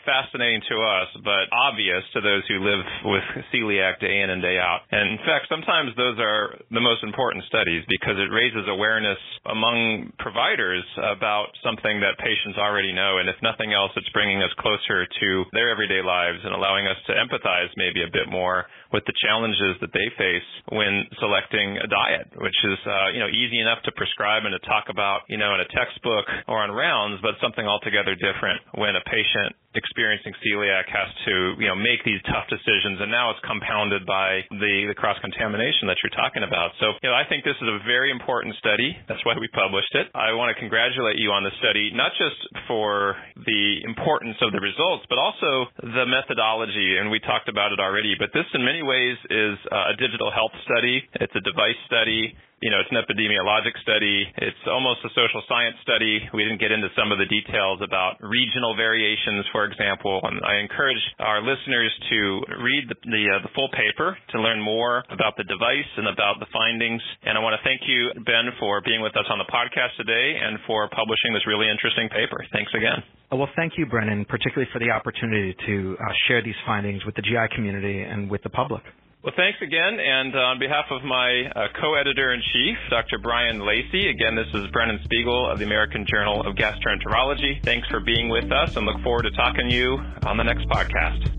fascinating 0.07 0.63
to 0.71 0.77
us, 0.79 1.11
but 1.27 1.51
obvious 1.51 2.07
to 2.15 2.23
those 2.23 2.47
who 2.47 2.63
live 2.63 2.79
with 3.11 3.27
celiac 3.51 3.99
day 3.99 4.23
in 4.23 4.31
and 4.31 4.39
day 4.39 4.55
out. 4.55 4.87
And 4.95 5.19
in 5.19 5.21
fact, 5.27 5.51
sometimes 5.51 5.91
those 5.99 6.15
are 6.23 6.55
the 6.71 6.79
most 6.79 7.03
important 7.03 7.43
studies 7.51 7.83
because 7.91 8.15
it 8.23 8.31
raises 8.31 8.71
awareness 8.71 9.19
among 9.51 10.15
providers 10.23 10.87
about 11.11 11.51
something 11.67 11.99
that 12.07 12.23
patients 12.23 12.55
already 12.55 12.95
know. 12.95 13.19
And 13.19 13.27
if 13.27 13.37
nothing 13.43 13.75
else, 13.75 13.91
it's 13.99 14.09
bringing 14.15 14.39
us 14.39 14.55
closer 14.63 15.03
to 15.03 15.29
their 15.51 15.75
everyday 15.75 16.07
lives 16.07 16.39
and 16.47 16.55
allowing 16.55 16.87
us 16.87 17.03
to 17.11 17.19
empathize 17.19 17.75
maybe 17.75 18.07
a 18.07 18.15
bit 18.15 18.31
more 18.31 18.71
with 18.93 19.03
the 19.11 19.17
challenges 19.27 19.75
that 19.83 19.93
they 19.93 20.09
face 20.17 20.49
when 20.71 21.05
selecting 21.19 21.77
a 21.83 21.89
diet, 21.91 22.31
which 22.41 22.57
is, 22.63 22.79
uh, 22.87 23.11
you 23.11 23.21
know, 23.21 23.29
easy 23.29 23.59
enough 23.59 23.83
to 23.85 23.93
prescribe 23.99 24.47
and 24.47 24.55
to 24.55 24.63
talk 24.65 24.87
about, 24.89 25.27
you 25.29 25.37
know, 25.37 25.53
in 25.59 25.61
a 25.61 25.69
textbook 25.75 26.25
or 26.47 26.63
on 26.63 26.73
rounds, 26.73 27.08
but 27.23 27.35
something 27.43 27.67
altogether 27.67 28.15
different 28.15 28.61
when 28.75 28.97
a 28.97 29.03
patient 29.09 29.55
experiencing 29.79 30.35
celiac 30.43 30.91
has 30.91 31.07
to, 31.31 31.55
you 31.63 31.71
know, 31.71 31.79
make 31.79 32.03
these 32.03 32.19
tough 32.27 32.51
decisions, 32.51 32.99
and 32.99 33.09
now 33.09 33.31
it's 33.31 33.41
compounded 33.47 34.03
by 34.03 34.43
the, 34.51 34.91
the 34.91 34.99
cross 34.99 35.17
contamination 35.23 35.87
that 35.87 36.03
you're 36.03 36.15
talking 36.19 36.43
about. 36.43 36.75
So, 36.83 36.99
you 36.99 37.09
know, 37.09 37.15
I 37.15 37.23
think 37.31 37.47
this 37.47 37.57
is 37.63 37.69
a 37.71 37.79
very 37.87 38.11
important 38.11 38.59
study. 38.59 38.99
That's 39.07 39.23
why 39.23 39.39
we 39.39 39.47
published 39.55 39.95
it. 39.95 40.11
I 40.19 40.35
want 40.35 40.51
to 40.51 40.57
congratulate 40.59 41.23
you 41.23 41.31
on 41.31 41.47
the 41.47 41.55
study, 41.63 41.95
not 41.95 42.11
just 42.19 42.39
for 42.67 43.15
the 43.39 43.87
importance 43.87 44.37
of 44.43 44.51
the 44.51 44.61
results, 44.61 45.07
but 45.07 45.23
also 45.23 45.71
the 45.81 46.05
methodology. 46.11 46.99
And 46.99 47.09
we 47.15 47.23
talked 47.23 47.47
about 47.47 47.71
it 47.71 47.79
already. 47.79 48.19
But 48.19 48.35
this, 48.35 48.47
in 48.53 48.67
many 48.67 48.83
ways, 48.83 49.17
is 49.31 49.57
a 49.71 49.95
digital 49.95 50.35
health 50.35 50.53
study. 50.67 51.07
It's 51.23 51.35
a 51.39 51.45
device 51.47 51.79
study 51.87 52.35
you 52.61 52.71
know, 52.75 52.83
it's 52.83 52.91
an 52.91 52.99
epidemiologic 52.99 53.79
study. 53.87 54.27
It's 54.43 54.65
almost 54.67 55.07
a 55.07 55.11
social 55.15 55.43
science 55.47 55.79
study. 55.87 56.19
We 56.35 56.43
didn't 56.43 56.59
get 56.59 56.75
into 56.75 56.91
some 56.99 57.15
of 57.15 57.19
the 57.23 57.31
details 57.31 57.79
about 57.79 58.19
regional 58.19 58.75
variations, 58.75 59.47
for 59.55 59.63
example. 59.69 60.21
And 60.25 60.41
I 60.43 60.59
encourage 60.65 61.01
our 61.21 61.45
listeners 61.45 61.93
to 62.11 62.19
read 62.65 62.89
the 62.89 62.97
the, 63.05 63.25
uh, 63.29 63.43
the 63.45 63.53
full 63.55 63.69
paper 63.73 64.17
to 64.33 64.37
learn 64.41 64.61
more 64.61 65.05
about 65.13 65.37
the 65.37 65.45
device 65.45 65.91
and 65.97 66.09
about 66.09 66.41
the 66.41 66.49
findings. 66.53 67.03
And 67.23 67.37
I 67.37 67.41
want 67.41 67.55
to 67.55 67.63
thank 67.63 67.85
you, 67.87 68.11
Ben, 68.25 68.51
for 68.59 68.81
being 68.83 69.01
with 69.01 69.17
us 69.17 69.27
on 69.31 69.39
the 69.39 69.49
podcast 69.49 69.97
today 69.97 70.37
and 70.41 70.59
for 70.67 70.89
publishing 70.89 71.33
this 71.33 71.47
really 71.47 71.69
interesting 71.69 72.09
paper. 72.09 72.41
Thanks 72.53 72.73
again. 72.75 73.05
Well, 73.31 73.49
thank 73.57 73.77
you, 73.77 73.87
Brennan, 73.87 74.25
particularly 74.25 74.69
for 74.73 74.79
the 74.79 74.91
opportunity 74.91 75.55
to 75.67 75.97
uh, 76.01 76.05
share 76.27 76.43
these 76.43 76.59
findings 76.67 77.05
with 77.05 77.15
the 77.15 77.23
GI 77.23 77.55
community 77.55 78.03
and 78.03 78.31
with 78.31 78.43
the 78.43 78.51
public. 78.51 78.83
Well, 79.29 79.37
thanks 79.37 79.59
again. 79.61 80.01
And 80.01 80.35
uh, 80.35 80.39
on 80.39 80.59
behalf 80.59 80.87
of 80.91 81.05
my 81.05 81.53
uh, 81.55 81.69
co-editor 81.79 82.33
in 82.33 82.41
chief, 82.41 82.79
Dr. 82.89 83.19
Brian 83.19 83.61
Lacy, 83.61 84.09
again, 84.09 84.35
this 84.35 84.49
is 84.55 84.67
Brennan 84.73 85.01
Spiegel 85.05 85.51
of 85.51 85.59
the 85.59 85.67
American 85.67 86.07
Journal 86.07 86.41
of 86.47 86.57
Gastroenterology. 86.57 87.63
Thanks 87.63 87.87
for 87.89 88.01
being 88.01 88.31
with 88.31 88.51
us 88.51 88.75
and 88.77 88.87
look 88.87 89.03
forward 89.03 89.25
to 89.25 89.31
talking 89.33 89.69
to 89.69 89.75
you 89.75 89.99
on 90.25 90.39
the 90.39 90.45
next 90.45 90.67
podcast. 90.71 91.38